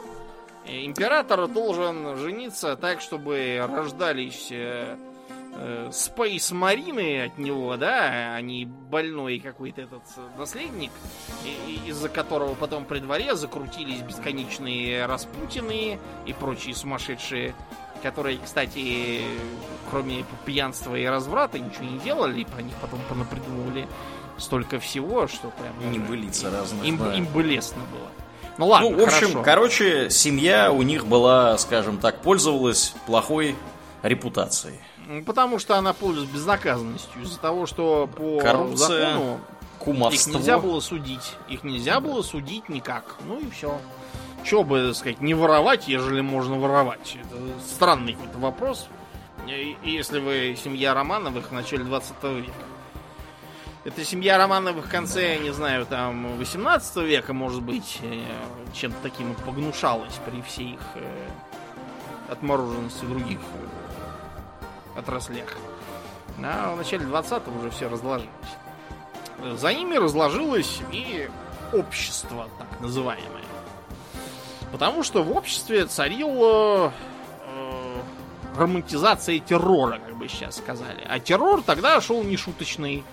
[0.65, 4.97] Император должен жениться так, чтобы рождались э,
[5.53, 10.03] э, Space Марины от него, да, а не больной какой-то этот
[10.37, 10.91] наследник,
[11.87, 17.53] из-за которого потом при дворе закрутились бесконечные Распутины и прочие сумасшедшие,
[18.01, 19.21] которые, кстати,
[19.89, 23.87] кроме пьянства и разврата ничего не делали, и про них потом понапридумывали
[24.37, 25.91] столько всего, что прям...
[25.91, 26.83] Не былица разных.
[26.83, 27.13] Им, да.
[27.13, 28.09] им бы лестно было.
[28.57, 29.43] Ну ладно, Ну, в общем, хорошо.
[29.43, 33.55] короче, семья у них была, скажем так, пользовалась плохой
[34.03, 34.79] репутацией.
[35.25, 37.21] Потому что она пользуется безнаказанностью.
[37.23, 39.39] Из-за того, что по Коррупция, закону
[39.79, 40.29] Кумовство.
[40.31, 41.35] их нельзя было судить.
[41.49, 43.17] Их нельзя было судить никак.
[43.25, 43.79] Ну и все.
[44.43, 47.17] Че бы, так сказать, не воровать, ежели можно воровать?
[47.21, 48.87] Это странный какой-то вопрос.
[49.83, 52.51] Если вы семья Романовых в начале 20 века.
[53.83, 58.23] Это семья Романовых в конце, не знаю, там, 18 века, может быть, э,
[58.73, 61.29] чем-то таким погнушалась при всей их э,
[62.29, 63.67] отмороженности других э,
[64.95, 65.57] отраслях.
[66.43, 68.29] А в начале 20-го уже все разложилось.
[69.55, 71.29] За ними разложилось и
[71.73, 73.43] общество, так называемое.
[74.71, 76.93] Потому что в обществе царила
[77.45, 78.01] э,
[78.55, 81.01] романтизация террора, как бы сейчас сказали.
[81.07, 83.03] А террор тогда шел нешуточный.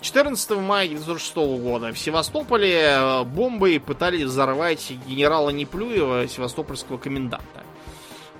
[0.00, 7.62] 14 мая 1906 года в Севастополе э, бомбой пытались взорвать генерала Неплюева, севастопольского коменданта.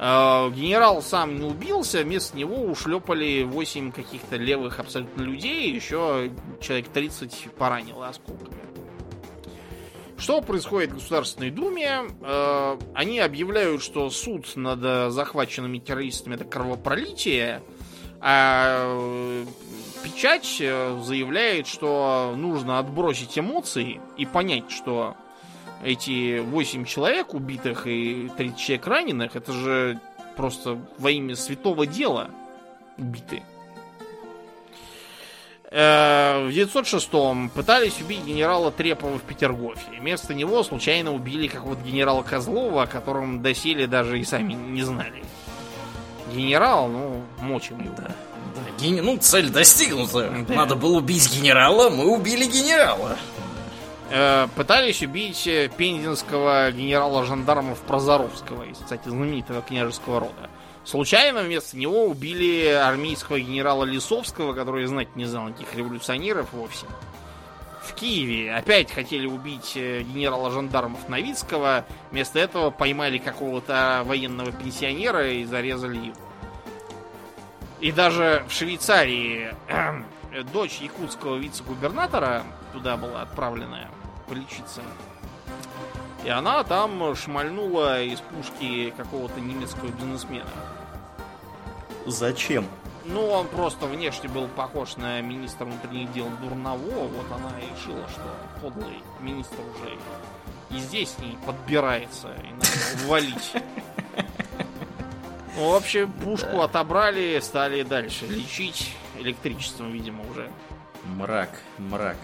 [0.04, 6.88] Э, Генерал сам не убился, вместо него ушлепали 8 каких-то левых абсолютно людей, еще человек
[6.88, 8.60] 30 поранило осколками.
[10.18, 12.00] Что происходит в Государственной Думе?
[12.20, 17.62] Э, Они объявляют, что суд над э, захваченными террористами это кровопролитие,
[18.20, 18.98] а
[20.02, 25.16] печать заявляет, что нужно отбросить эмоции и понять, что
[25.82, 29.98] эти 8 человек убитых и 30 человек раненых, это же
[30.36, 32.30] просто во имя святого дела
[32.98, 33.42] убиты.
[35.70, 39.86] Э, В 906-м пытались убить генерала Трепова в Петергофе.
[40.00, 45.22] Вместо него случайно убили какого-то генерала Козлова, о котором доселе даже и сами не знали.
[46.34, 47.94] Генерал, ну, мочим его.
[47.96, 48.10] Да,
[48.78, 50.30] ген- Ну, цель достигнута.
[50.46, 50.54] Да.
[50.54, 53.16] Надо было убить генерала, мы убили генерала.
[54.14, 60.50] Э, пытались убить э, пензенского генерала жандармов Прозоровского, из, кстати, знаменитого княжеского рода.
[60.84, 66.84] Случайно вместо него убили армейского генерала Лисовского, который знать не знал никаких революционеров вовсе.
[67.82, 75.26] В Киеве опять хотели убить э, генерала жандармов Новицкого, вместо этого поймали какого-то военного пенсионера
[75.32, 76.16] и зарезали его.
[77.80, 79.54] И даже в Швейцарии
[80.52, 82.42] дочь якутского вице-губернатора
[82.74, 83.88] туда была отправлена
[84.32, 84.80] полечиться.
[86.24, 90.48] И она там шмальнула из пушки какого-то немецкого бизнесмена.
[92.06, 92.66] Зачем?
[93.04, 97.08] Ну, он просто внешне был похож на министра внутренних дел Дурново.
[97.08, 98.22] Вот она и решила, что
[98.60, 99.98] подлый министр уже
[100.70, 103.52] и здесь не подбирается, и надо валить.
[105.54, 110.50] Ну, в общем, пушку отобрали, стали дальше лечить электричеством, видимо, уже.
[111.04, 112.16] Мрак, мрак.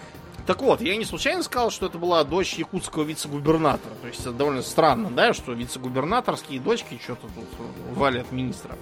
[0.49, 3.93] Так вот, я не случайно сказал, что это была дочь якутского вице-губернатора.
[4.01, 7.45] То есть это довольно странно, да, что вице-губернаторские дочки что-то тут
[7.91, 8.75] валят министра.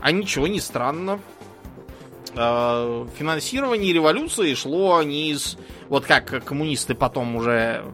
[0.00, 1.20] А ничего не странно.
[2.34, 5.58] Э, Финансирование революции шло не из...
[5.90, 7.84] Вот как коммунисты потом уже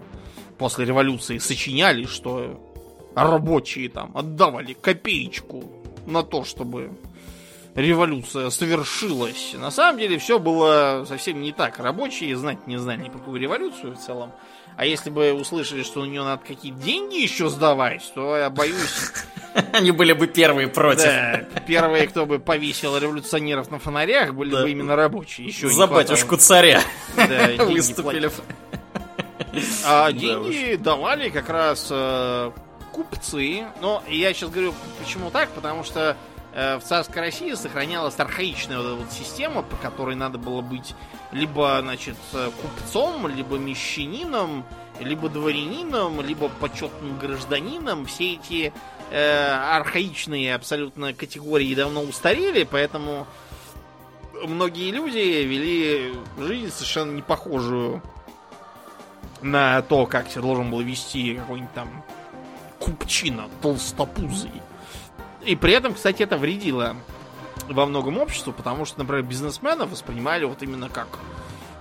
[0.56, 2.60] после революции сочиняли, что
[3.16, 5.64] рабочие там отдавали копеечку
[6.06, 6.92] на то, чтобы
[7.74, 9.54] революция совершилась.
[9.54, 11.78] На самом деле все было совсем не так.
[11.78, 14.32] Рабочие знать не знали никакую революцию в целом.
[14.76, 19.12] А если бы услышали, что на нее надо какие-то деньги еще сдавать, то я боюсь,
[19.72, 21.04] Они были бы первые против.
[21.04, 24.62] да, первые, кто бы повесил революционеров на фонарях, были Да.
[24.62, 25.48] бы именно рабочие.
[25.48, 26.82] Еще За батюшку царя
[27.16, 28.30] Да, выступили.
[29.84, 32.50] А Да деньги давали как раз э,
[32.92, 33.64] купцы.
[33.82, 34.72] Но я сейчас говорю,
[35.02, 36.16] почему так, потому что
[36.52, 40.94] в царской России сохранялась архаичная вот вот система, по которой надо было быть
[41.32, 44.64] либо, значит, э, купцом, либо мещанином,
[44.98, 48.06] либо дворянином, либо почетным гражданином.
[48.06, 48.72] Все эти
[49.10, 53.26] э, архаичные абсолютно категории давно устарели, поэтому
[54.42, 58.02] многие люди вели жизнь совершенно не похожую
[59.40, 62.04] на то, как себя должен был вести какой-нибудь там
[62.78, 64.50] купчина толстопузый.
[65.44, 66.96] И при этом, кстати, это вредило
[67.68, 71.08] во многом обществу, потому что, например, бизнесменов воспринимали вот именно как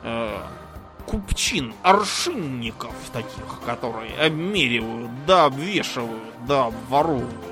[0.04, 0.38] э,
[1.06, 7.50] купчин, аршинников таких, которые обмеривают, да обвешивают, да обворовывают.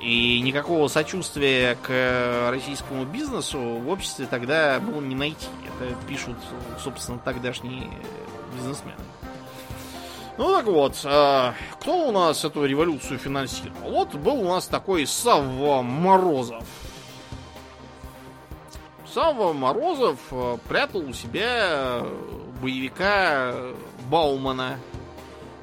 [0.00, 5.48] И никакого сочувствия к российскому бизнесу в обществе тогда было не найти.
[5.80, 6.36] Это пишут,
[6.82, 7.90] собственно, тогдашние
[8.54, 8.96] бизнесмены.
[10.38, 13.90] Ну так вот, а, кто у нас эту революцию финансировал?
[13.90, 16.64] Вот был у нас такой Савва Морозов.
[19.04, 22.04] Савва Морозов а, прятал у себя
[22.62, 23.52] боевика
[24.08, 24.78] Баумана,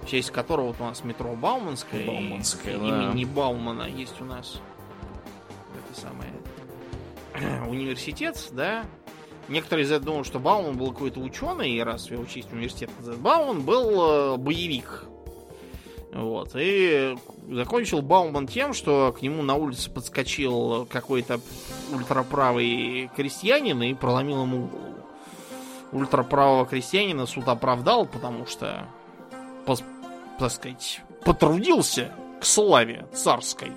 [0.02, 2.06] в честь которого вот у нас метро Бауманское.
[2.06, 2.86] Бауманское, да.
[2.86, 4.60] Имени Баумана есть у нас.
[5.74, 6.34] Это самое
[7.70, 8.84] университет, да,
[9.48, 13.22] Некоторые думают, что Бауман был какой-то ученый, и раз его честь университет называют.
[13.22, 15.06] Бауман был э, боевик.
[16.14, 16.52] Вот.
[16.56, 17.16] И
[17.50, 21.40] закончил Бауман тем, что к нему на улице подскочил какой-то
[21.92, 24.96] ультраправый крестьянин и проломил ему голову.
[25.92, 28.88] Ультраправого крестьянина суд оправдал, потому что,
[29.66, 29.84] пос,
[30.40, 32.12] так сказать, потрудился
[32.42, 33.72] к славе царской.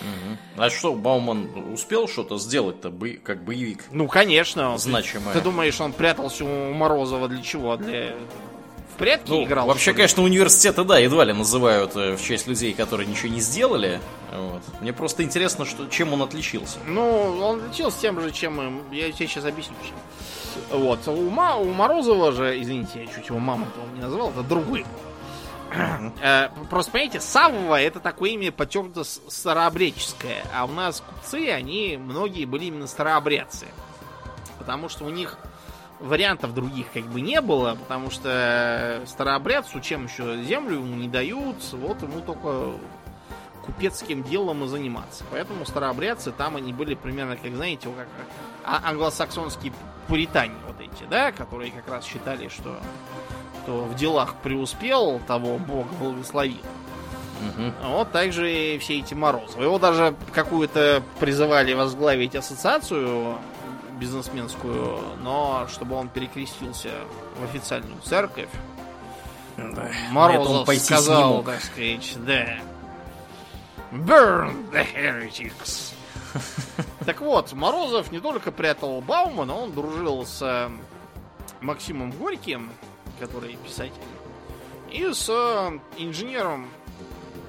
[0.00, 0.62] Угу.
[0.64, 3.08] А что, Бауман успел что-то сделать-то бо...
[3.22, 3.84] как боевик?
[3.90, 4.76] Ну, конечно.
[4.78, 5.32] Значимое.
[5.32, 7.76] Ты, ты думаешь, он прятался у Морозова для чего?
[7.76, 8.14] Для...
[8.94, 9.66] В прятки ну, играл?
[9.66, 14.00] Вообще, конечно, университеты, да, едва ли называют э, в честь людей, которые ничего не сделали.
[14.32, 14.62] Вот.
[14.80, 16.78] Мне просто интересно, что, чем он отличился.
[16.86, 18.82] Ну, он отличился тем же, чем...
[18.90, 20.78] Я тебе сейчас объясню, чем.
[20.78, 21.06] Вот.
[21.08, 21.56] У, Ма...
[21.56, 24.86] у Морозова же, извините, я чуть его мамой-то не назвал, это другой
[26.70, 30.44] просто, понимаете, Савва это такое имя подчеркнуто старообрядческое.
[30.54, 33.66] А у нас купцы, они многие были именно старообрядцы.
[34.58, 35.38] Потому что у них
[36.00, 41.56] вариантов других как бы не было, потому что старообрядцу чем еще землю ему не дают,
[41.72, 42.78] вот ему только
[43.64, 45.24] купецким делом и заниматься.
[45.30, 48.08] Поэтому старообрядцы там они были примерно, как знаете, как
[48.64, 49.72] а, англосаксонские
[50.06, 52.78] пуритане вот эти, да, которые как раз считали, что
[53.66, 56.60] кто в делах преуспел, того Бог благословил.
[57.48, 57.88] Угу.
[57.88, 59.64] Вот также и все эти Морозовы.
[59.64, 63.36] Его даже какую-то призывали возглавить ассоциацию
[63.98, 66.90] бизнесменскую, но чтобы он перекрестился
[67.40, 68.48] в официальную церковь.
[69.56, 69.90] Да.
[70.12, 72.46] Морозов сказал, так сказать, да.
[73.90, 75.92] Burn the heretics.
[77.04, 80.68] Так вот, Морозов не только прятал Баумана, он дружил с
[81.60, 82.70] Максимом Горьким,
[83.18, 83.92] который писатель,
[84.90, 86.68] и с э, инженером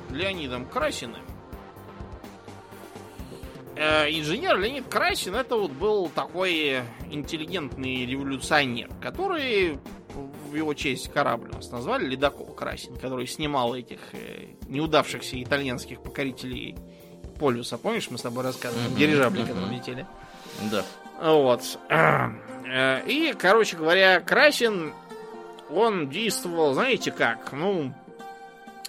[0.10, 1.22] Леонидом Красиным.
[3.76, 6.82] Э, инженер Леонид Красин это вот был такой
[7.12, 9.80] интеллигентный революционер, который
[10.50, 16.02] в его честь корабль у нас назвали Ледокол Красин, который снимал этих э, неудавшихся итальянских
[16.02, 16.76] покорителей
[17.40, 17.78] полюса.
[17.78, 18.90] Помнишь, мы с тобой рассказывали?
[18.90, 18.98] Mm-hmm.
[18.98, 19.48] Дирижабли, mm-hmm.
[19.48, 20.06] которые летели.
[20.72, 20.84] Да.
[21.22, 21.80] Вот.
[23.08, 24.94] И, короче говоря, Красин
[25.70, 27.94] он действовал, знаете как, ну,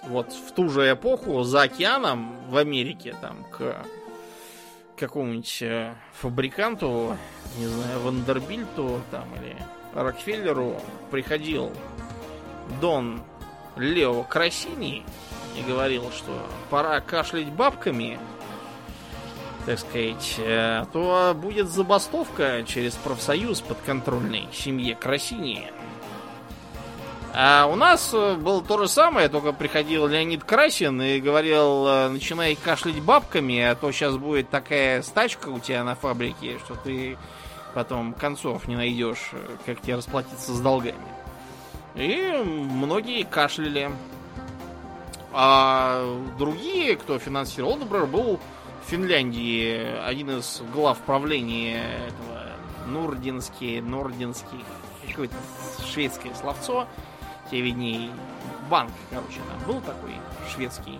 [0.03, 3.75] вот в ту же эпоху за океаном в Америке, там, к
[4.97, 7.17] какому-нибудь э, фабриканту,
[7.57, 9.55] не знаю, Вандербильту там или
[9.93, 10.75] Рокфеллеру
[11.09, 11.71] приходил
[12.81, 13.21] Дон
[13.77, 15.05] Лео Красини
[15.57, 18.19] и говорил, что пора кашлять бабками,
[19.65, 25.71] так сказать, э, то будет забастовка через профсоюз подконтрольной семье Красини.
[27.33, 32.09] А у нас э, было то же самое, только приходил Леонид Красин и говорил, э,
[32.09, 37.17] начинай кашлять бабками, а то сейчас будет такая стачка у тебя на фабрике, что ты
[37.73, 40.97] потом концов не найдешь, э, как тебе расплатиться с долгами.
[41.95, 43.91] И многие кашляли.
[45.31, 46.03] А
[46.39, 48.39] другие, кто финансировал, например, был
[48.83, 52.47] в Финляндии один из глав правления этого
[52.87, 54.63] Нурдинский, Нординский,
[55.07, 55.35] какое-то
[55.85, 56.87] шведское словцо,
[57.49, 58.11] тебе видней,
[58.69, 60.13] банк, короче, там был такой
[60.53, 60.99] шведский.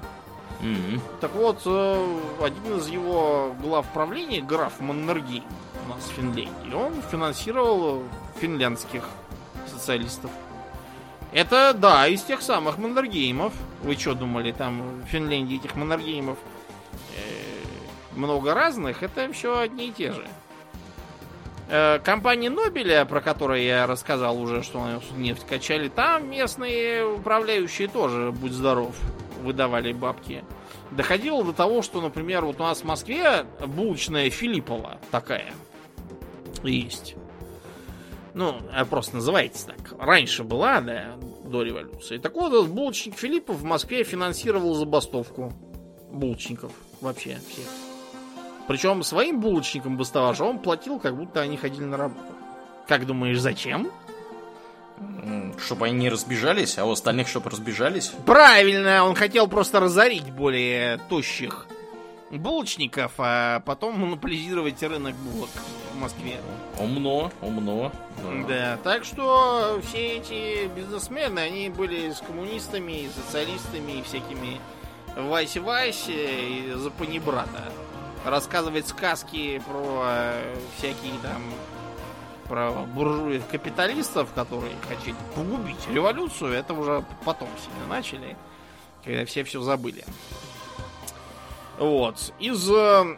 [0.62, 1.02] Mm-hmm.
[1.22, 5.44] Так вот, э, один из его глав правления, граф Маннергейм
[5.86, 8.04] у нас в Финляндии, он финансировал
[8.40, 9.04] финляндских
[9.68, 10.32] социалистов.
[11.32, 13.54] Это, да, из тех самых Маннергеймов.
[13.84, 16.38] Вы что думали, там в Финляндии этих Маннергеймов
[17.16, 19.04] э, много разных?
[19.04, 20.28] Это все одни и те же.
[21.72, 24.84] Э, компания Нобеля, про которую я рассказал уже, что
[25.16, 28.96] нефть качали, там местные управляющие тоже, будь здоров,
[29.44, 30.44] выдавали бабки.
[30.90, 35.54] Доходило до того, что, например, вот у нас в Москве булочная Филиппова такая
[36.64, 37.16] есть.
[38.34, 38.56] Ну,
[38.90, 39.94] просто называется так.
[40.00, 42.18] Раньше была, да, до революции.
[42.18, 45.54] Так вот, булочник Филиппов в Москве финансировал забастовку
[46.12, 46.72] булочников
[47.02, 47.89] вообще всех.
[48.70, 52.32] Причем своим булочникам бастоважа он платил, как будто они ходили на работу.
[52.88, 53.90] Как думаешь, зачем?
[55.58, 58.14] Чтобы они не разбежались, а у остальных чтобы разбежались?
[58.28, 61.66] Правильно, он хотел просто разорить более тощих
[62.30, 65.50] булочников, а потом монополизировать рынок булок
[65.96, 66.38] в Москве.
[66.78, 67.92] Умно, умно.
[68.22, 68.48] Да.
[68.48, 74.62] да, так что все эти бизнесмены, они были с коммунистами, и социалистами, и всякими
[75.16, 77.72] Вась-Вась и Запанибрата.
[78.26, 81.42] Рассказывать сказки про э, всякие там
[82.48, 88.36] про буржуев капиталистов, которые хотели погубить революцию, это уже потом сильно начали,
[89.06, 90.04] когда все все забыли.
[91.78, 92.34] Вот.
[92.40, 93.16] Из э,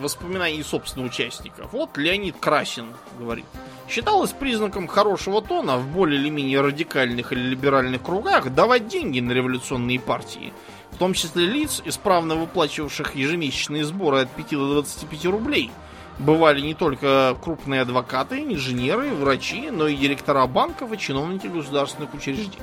[0.00, 1.72] воспоминаний собственных участников.
[1.72, 3.46] Вот Леонид Красин говорит.
[3.88, 9.32] Считалось признаком хорошего тона в более или менее радикальных или либеральных кругах давать деньги на
[9.32, 10.52] революционные партии,
[11.00, 15.70] том числе лиц, исправно выплачивавших ежемесячные сборы от 5 до 25 рублей.
[16.18, 22.58] Бывали не только крупные адвокаты, инженеры, врачи, но и директора банков и чиновники государственных учреждений.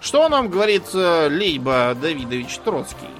[0.00, 3.10] Что нам говорит э, Лейба Давидович Троцкий?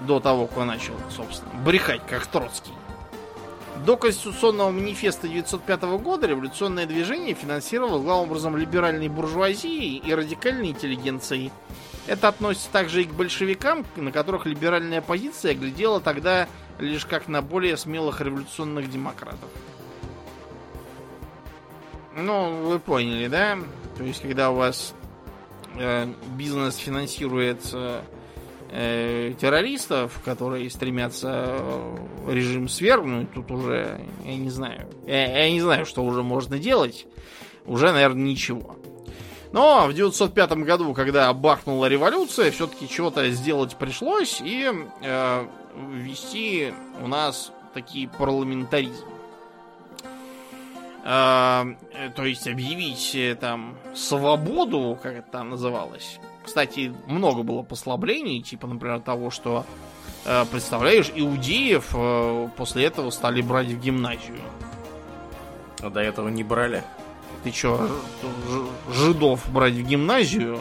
[0.00, 2.72] До того, как он начал, собственно, брехать, как Троцкий.
[3.84, 11.50] До Конституционного манифеста 1905 года революционное движение финансировалось главным образом либеральной буржуазией и радикальной интеллигенцией.
[12.06, 16.46] Это относится также и к большевикам, на которых либеральная позиция глядела тогда
[16.78, 19.48] лишь как на более смелых революционных демократов.
[22.14, 23.58] Ну, вы поняли, да?
[23.96, 24.94] То есть, когда у вас
[25.76, 27.62] э, бизнес финансирует
[28.70, 31.60] э, террористов, которые стремятся
[32.28, 34.88] режим свергнуть, тут уже я не знаю.
[35.06, 37.06] Я, я не знаю, что уже можно делать.
[37.66, 38.76] Уже, наверное, ничего.
[39.52, 44.70] Но в 1905 году, когда бахнула революция, все-таки чего-то сделать пришлось и
[45.02, 45.46] э,
[45.92, 46.72] ввести
[47.02, 49.06] у нас такие парламентаризм.
[51.04, 51.64] Э,
[52.14, 56.20] то есть объявить э, там свободу, как это там называлось.
[56.50, 59.64] Кстати, много было послаблений, типа, например, того, что,
[60.24, 64.40] э, представляешь, иудеев э, после этого стали брать в гимназию.
[65.80, 66.82] А до этого не брали?
[67.44, 67.88] Ты чё,
[68.92, 70.58] жидов брать в гимназию?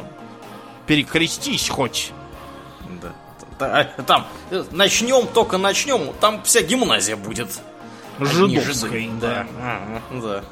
[0.86, 2.11] Перекрестись хоть.
[3.57, 3.86] Да.
[4.06, 4.28] Там,
[4.70, 7.49] начнем, только начнем, там вся гимназия будет
[8.20, 9.48] жидовской, да.
[9.60, 10.44] Ага, да.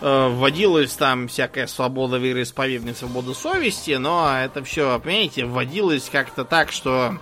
[0.00, 6.70] Э, вводилась там всякая свобода вероисповедания, свобода совести, но это все, понимаете, вводилось как-то так,
[6.70, 7.18] что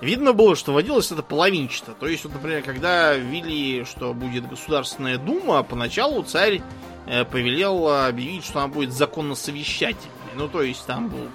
[0.00, 1.92] видно было, что вводилось это половинчато.
[1.92, 6.62] То есть, вот, например, когда ввели, что будет Государственная Дума, поначалу царь
[7.06, 10.14] э, повелел объявить, что она будет законно совещательной.
[10.36, 11.30] Ну, то есть, там будут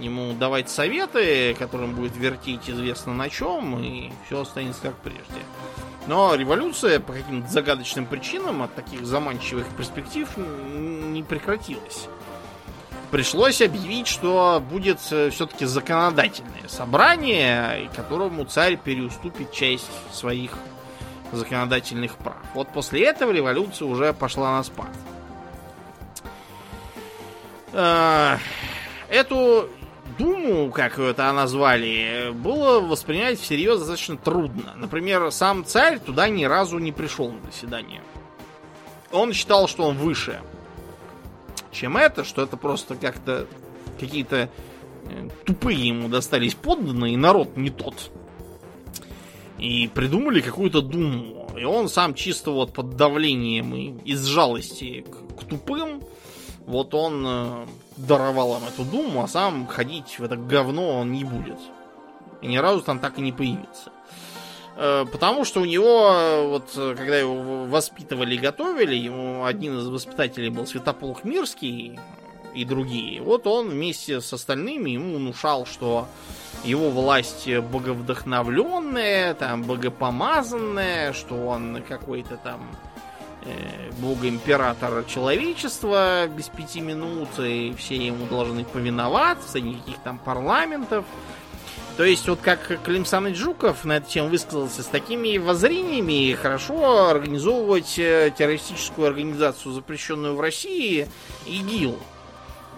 [0.00, 5.42] ему давать советы, которым будет вертеть известно на чем, и все останется как прежде.
[6.06, 12.08] Но революция по каким-то загадочным причинам от таких заманчивых перспектив не прекратилась.
[13.10, 20.52] Пришлось объявить, что будет э, все-таки законодательное собрание, которому царь переуступит часть своих
[21.32, 22.36] законодательных прав.
[22.54, 24.90] Вот после этого революция уже пошла на спад.
[27.72, 28.38] Э,
[29.08, 29.68] эту
[30.18, 34.72] Думу, как это назвали, было воспринять всерьез достаточно трудно.
[34.76, 38.02] Например, сам царь туда ни разу не пришел на заседание.
[39.12, 40.40] Он считал, что он выше,
[41.70, 43.46] чем это, что это просто как-то
[44.00, 44.48] какие-то
[45.04, 48.10] э, тупые ему достались подданные, и народ не тот.
[49.58, 51.50] И придумали какую-то думу.
[51.56, 56.02] И он сам чисто вот под давлением и из жалости к, к тупым,
[56.66, 57.66] вот он э,
[57.96, 61.58] даровал им эту думу, а сам ходить в это говно он не будет.
[62.42, 63.90] И ни разу там так и не появится.
[64.76, 70.50] Э, потому что у него, вот когда его воспитывали и готовили, ему один из воспитателей
[70.50, 71.98] был Святополк Мирский
[72.54, 73.22] и другие.
[73.22, 76.08] Вот он вместе с остальными ему внушал, что
[76.64, 82.85] его власть боговдохновленная, там, богопомазанная, что он какой-то там Э,
[83.98, 91.04] бога-императора человечества без пяти минут, и все ему должны повиноваться, никаких там парламентов.
[91.96, 97.08] То есть, вот как Клим Саныч Жуков на эту тему высказался, с такими воззрениями хорошо
[97.08, 101.08] организовывать э, террористическую организацию, запрещенную в России,
[101.46, 101.98] ИГИЛ.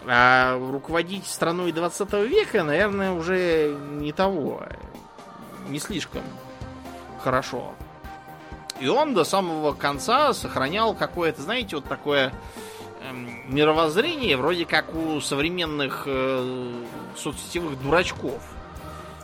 [0.06, 4.62] А руководить страной 20 века, наверное, уже не того,
[5.68, 6.22] не слишком
[7.22, 7.74] хорошо.
[8.80, 12.32] И он до самого конца сохранял какое-то, знаете, вот такое
[13.02, 16.72] эм, мировоззрение, вроде как у современных э,
[17.16, 18.42] соцсетевых дурачков,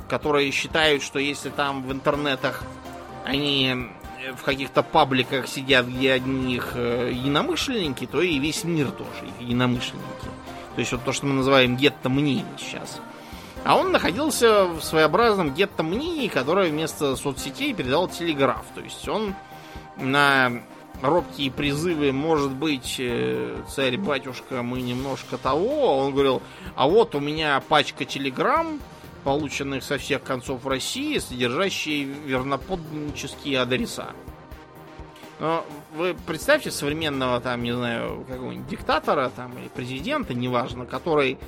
[0.08, 2.64] которые считают, что если там в интернетах
[3.24, 3.88] они
[4.36, 10.28] в каких-то пабликах сидят, где одни их э, единомышленники, то и весь мир тоже единомышленники.
[10.74, 13.00] То есть вот то, что мы называем гетто мнений сейчас.
[13.64, 18.66] А он находился в своеобразном гетто мнений, которое вместо соцсетей передал телеграф.
[18.74, 19.34] То есть он
[19.96, 20.52] на
[21.00, 26.42] робкие призывы, может быть, э, царь-батюшка, мы немножко того, он говорил,
[26.76, 28.80] а вот у меня пачка телеграмм,
[29.24, 34.08] полученных со всех концов России, содержащие верноподданнические адреса.
[35.40, 35.64] Но
[35.96, 41.38] вы представьте современного, там, не знаю, какого-нибудь диктатора там, или президента, неважно, который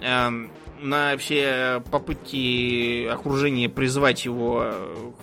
[0.00, 5.14] на все попытки окружения призвать его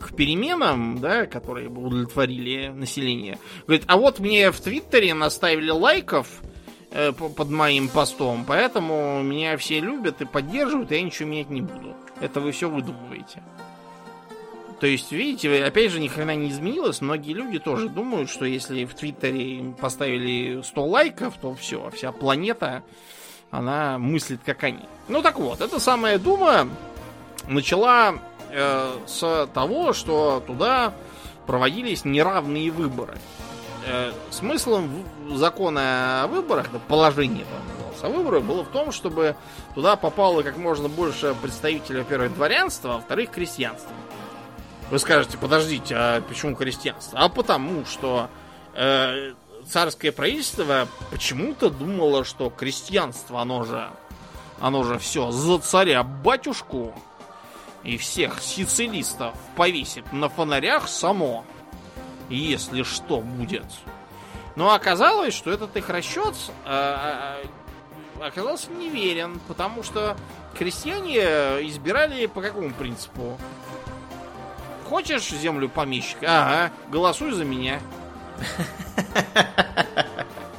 [0.00, 6.42] к переменам, да, которые бы удовлетворили население, говорит, а вот мне в Твиттере наставили лайков,
[6.96, 11.60] Э, под моим постом, поэтому меня все любят и поддерживают, и я ничего менять не
[11.60, 11.96] буду.
[12.20, 13.42] Это вы все выдумываете.
[14.78, 17.00] То есть, видите, опять же, ни хрена не изменилось.
[17.00, 22.84] Многие люди тоже думают, что если в Твиттере поставили 100 лайков, то все, вся планета,
[23.58, 24.88] она мыслит как они.
[25.08, 26.68] Ну так вот, эта самая Дума
[27.46, 28.14] начала
[28.50, 30.92] э, с того, что туда
[31.46, 33.18] проводились неравные выборы.
[33.86, 34.90] Э, смыслом
[35.34, 37.44] закона о выборах, положение
[38.04, 39.34] о выборах было в том, чтобы
[39.74, 43.92] туда попало как можно больше представителей, во-первых, дворянства, а во-вторых, крестьянства.
[44.90, 47.18] Вы скажете, подождите, а почему крестьянство?
[47.18, 48.28] А потому что
[48.74, 49.32] э,
[49.68, 53.90] царское правительство почему-то думало, что крестьянство, оно же,
[54.60, 56.94] оно же все за царя батюшку
[57.82, 61.44] и всех сицилистов повесит на фонарях само
[62.28, 63.64] если что будет.
[64.56, 66.34] Но оказалось, что этот их расчет
[66.64, 70.16] э, э, оказался неверен, потому что
[70.56, 71.18] крестьяне
[71.66, 73.38] избирали по какому принципу?
[74.88, 76.26] Хочешь землю помещика?
[76.28, 77.80] Ага, голосуй за меня.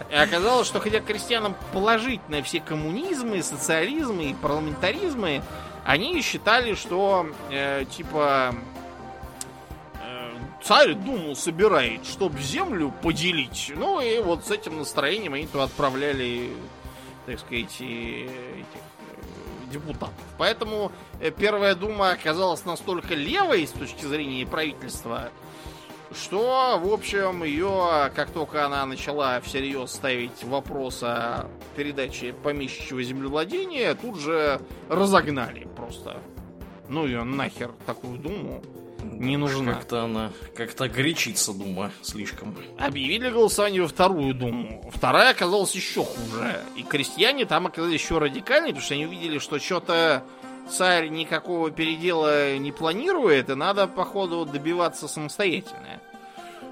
[0.10, 5.42] И оказалось, что хотя крестьянам положительно все коммунизмы, социализмы и парламентаризмы,
[5.84, 8.56] они считали, что э, типа
[10.66, 13.72] царь думу собирает, чтобы землю поделить.
[13.76, 16.50] Ну и вот с этим настроением они то отправляли,
[17.28, 18.64] так сказать, этих э,
[19.72, 20.16] депутатов.
[20.40, 25.30] Поэтому э, Первая Дума оказалась настолько левой с точки зрения правительства,
[26.16, 33.96] что, в общем, ее, как только она начала всерьез ставить вопрос о передаче помещичьего землевладения,
[33.96, 36.18] тут же разогнали просто.
[36.88, 38.64] Ну ее нахер такую думу
[39.12, 39.74] не нужна.
[39.74, 42.56] Как-то она, как-то горячится Дума слишком.
[42.78, 44.90] Объявили голосование вторую Думу.
[44.94, 46.62] Вторая оказалась еще хуже.
[46.76, 50.24] И крестьяне там оказались еще радикальнее, потому что они увидели, что что-то
[50.70, 56.02] царь никакого передела не планирует, и надо, походу, добиваться самостоятельно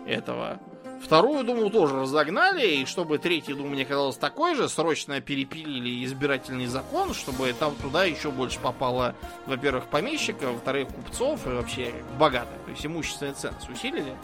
[0.05, 0.59] этого.
[1.03, 6.65] Вторую думу тоже разогнали, и чтобы третья дума не оказалась такой же, срочно перепилили избирательный
[6.65, 9.13] закон, чтобы там туда еще больше попало,
[9.45, 12.57] во-первых, помещиков, во-вторых, купцов и вообще богатых.
[12.65, 14.15] То есть имущественный ценз усилили.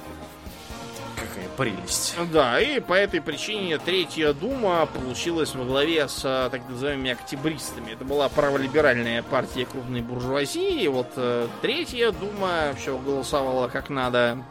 [1.19, 2.15] Какая прелесть.
[2.31, 6.21] Да, и по этой причине Третья Дума получилась во главе с
[6.51, 7.91] так называемыми октябристами.
[7.91, 10.87] Это была праволиберальная партия крупной буржуазии.
[10.87, 14.43] Вот э, Третья Дума все голосовала как надо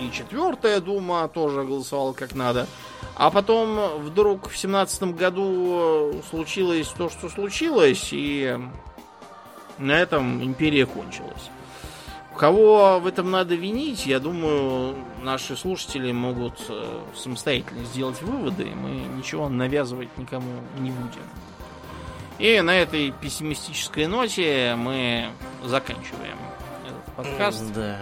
[0.00, 2.66] и четвертая дума тоже голосовала как надо.
[3.16, 8.58] А потом вдруг в семнадцатом году случилось то, что случилось, и
[9.78, 11.50] на этом империя кончилась.
[12.40, 18.64] Кого в этом надо винить, я думаю, наши слушатели могут э, самостоятельно сделать выводы.
[18.64, 21.20] Мы ничего навязывать никому не будем.
[22.38, 25.28] И на этой пессимистической ноте мы
[25.62, 26.38] заканчиваем
[26.86, 27.62] этот подкаст.
[27.74, 27.98] Да.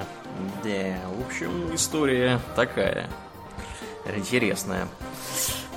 [0.63, 3.11] Да, в общем, история такая.
[4.17, 4.87] Интересная.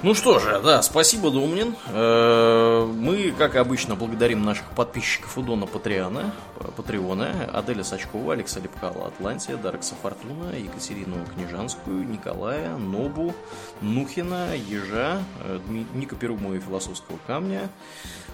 [0.04, 1.76] Ну что же, да, спасибо, Думнин.
[1.88, 6.32] Э, мы, как обычно, благодарим наших подписчиков у Дона Патриана,
[6.70, 13.34] Патреона, Аделя Сачкова, Алекса Лепкала, Атлантия, Даркса Фортуна, Екатерину Княжанскую, Николая, Нобу,
[13.82, 15.60] Нухина, Ежа, э,
[15.94, 17.70] Ника Перумова и Философского камня,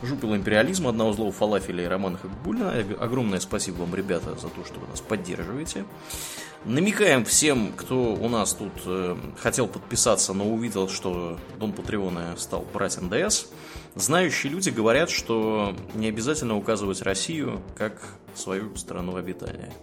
[0.03, 2.71] Жупила империализма, одного злого фалафеля и Романа Хакбулина.
[2.99, 5.85] Огромное спасибо вам, ребята, за то, что вы нас поддерживаете.
[6.65, 12.65] Намекаем всем, кто у нас тут э, хотел подписаться, но увидел, что Дон Патреона стал
[12.73, 13.47] брать НДС.
[13.97, 17.99] Знающие люди говорят, что не обязательно указывать Россию как
[18.35, 19.73] свою страну обитания.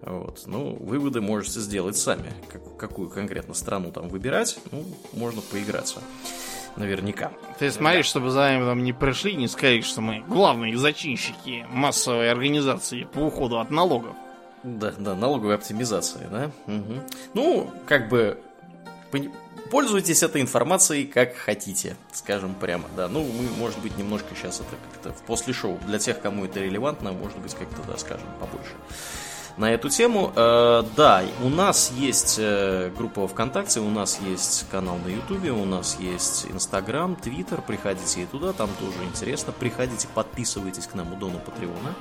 [0.00, 0.44] Вот.
[0.46, 2.32] Ну, выводы можете сделать сами.
[2.50, 6.00] Как, какую конкретно страну там выбирать, ну, можно поиграться.
[6.76, 7.32] Наверняка.
[7.58, 12.30] Ты смотри, чтобы за нами там не пришли, не сказали, что мы главные зачинщики массовой
[12.30, 14.14] организации по уходу от налогов.
[14.62, 16.50] Да, да, налоговой оптимизации, да?
[16.66, 16.94] Угу.
[17.34, 18.38] Ну, как бы
[19.70, 23.08] пользуйтесь этой информацией как хотите, скажем прямо, да.
[23.08, 25.78] Ну, мы, может быть, немножко сейчас это как-то в после шоу.
[25.86, 28.72] Для тех, кому это релевантно, может быть, как-то, да, скажем, побольше
[29.58, 30.32] на эту тему.
[30.34, 35.64] Э, да, у нас есть э, группа ВКонтакте, у нас есть канал на Ютубе, у
[35.64, 37.60] нас есть Инстаграм, Твиттер.
[37.60, 39.52] Приходите и туда, там тоже интересно.
[39.52, 41.94] Приходите, подписывайтесь к нам у Дона Патреона.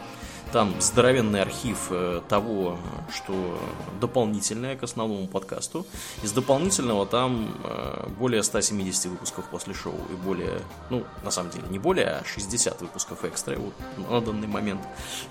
[0.51, 2.77] Там здоровенный архив э, того,
[3.13, 3.59] что
[3.99, 5.85] дополнительное к основному подкасту.
[6.23, 11.65] Из дополнительного там э, более 170 выпусков после шоу и более, ну, на самом деле,
[11.69, 13.73] не более, а 60 выпусков экстра вот,
[14.09, 14.81] на данный момент.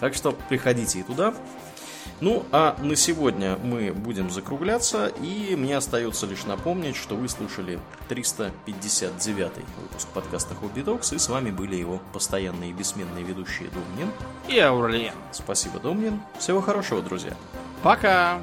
[0.01, 1.35] Так что приходите и туда.
[2.21, 7.79] Ну, а на сегодня мы будем закругляться, и мне остается лишь напомнить, что вы слушали
[8.09, 9.51] 359
[9.83, 14.11] выпуск подкаста Хобби Докс, и с вами были его постоянные и бессменные ведущие Домнин
[14.49, 15.15] и Аурлиен.
[15.33, 16.21] Спасибо, Домнин.
[16.39, 17.35] Всего хорошего, друзья.
[17.83, 18.41] Пока!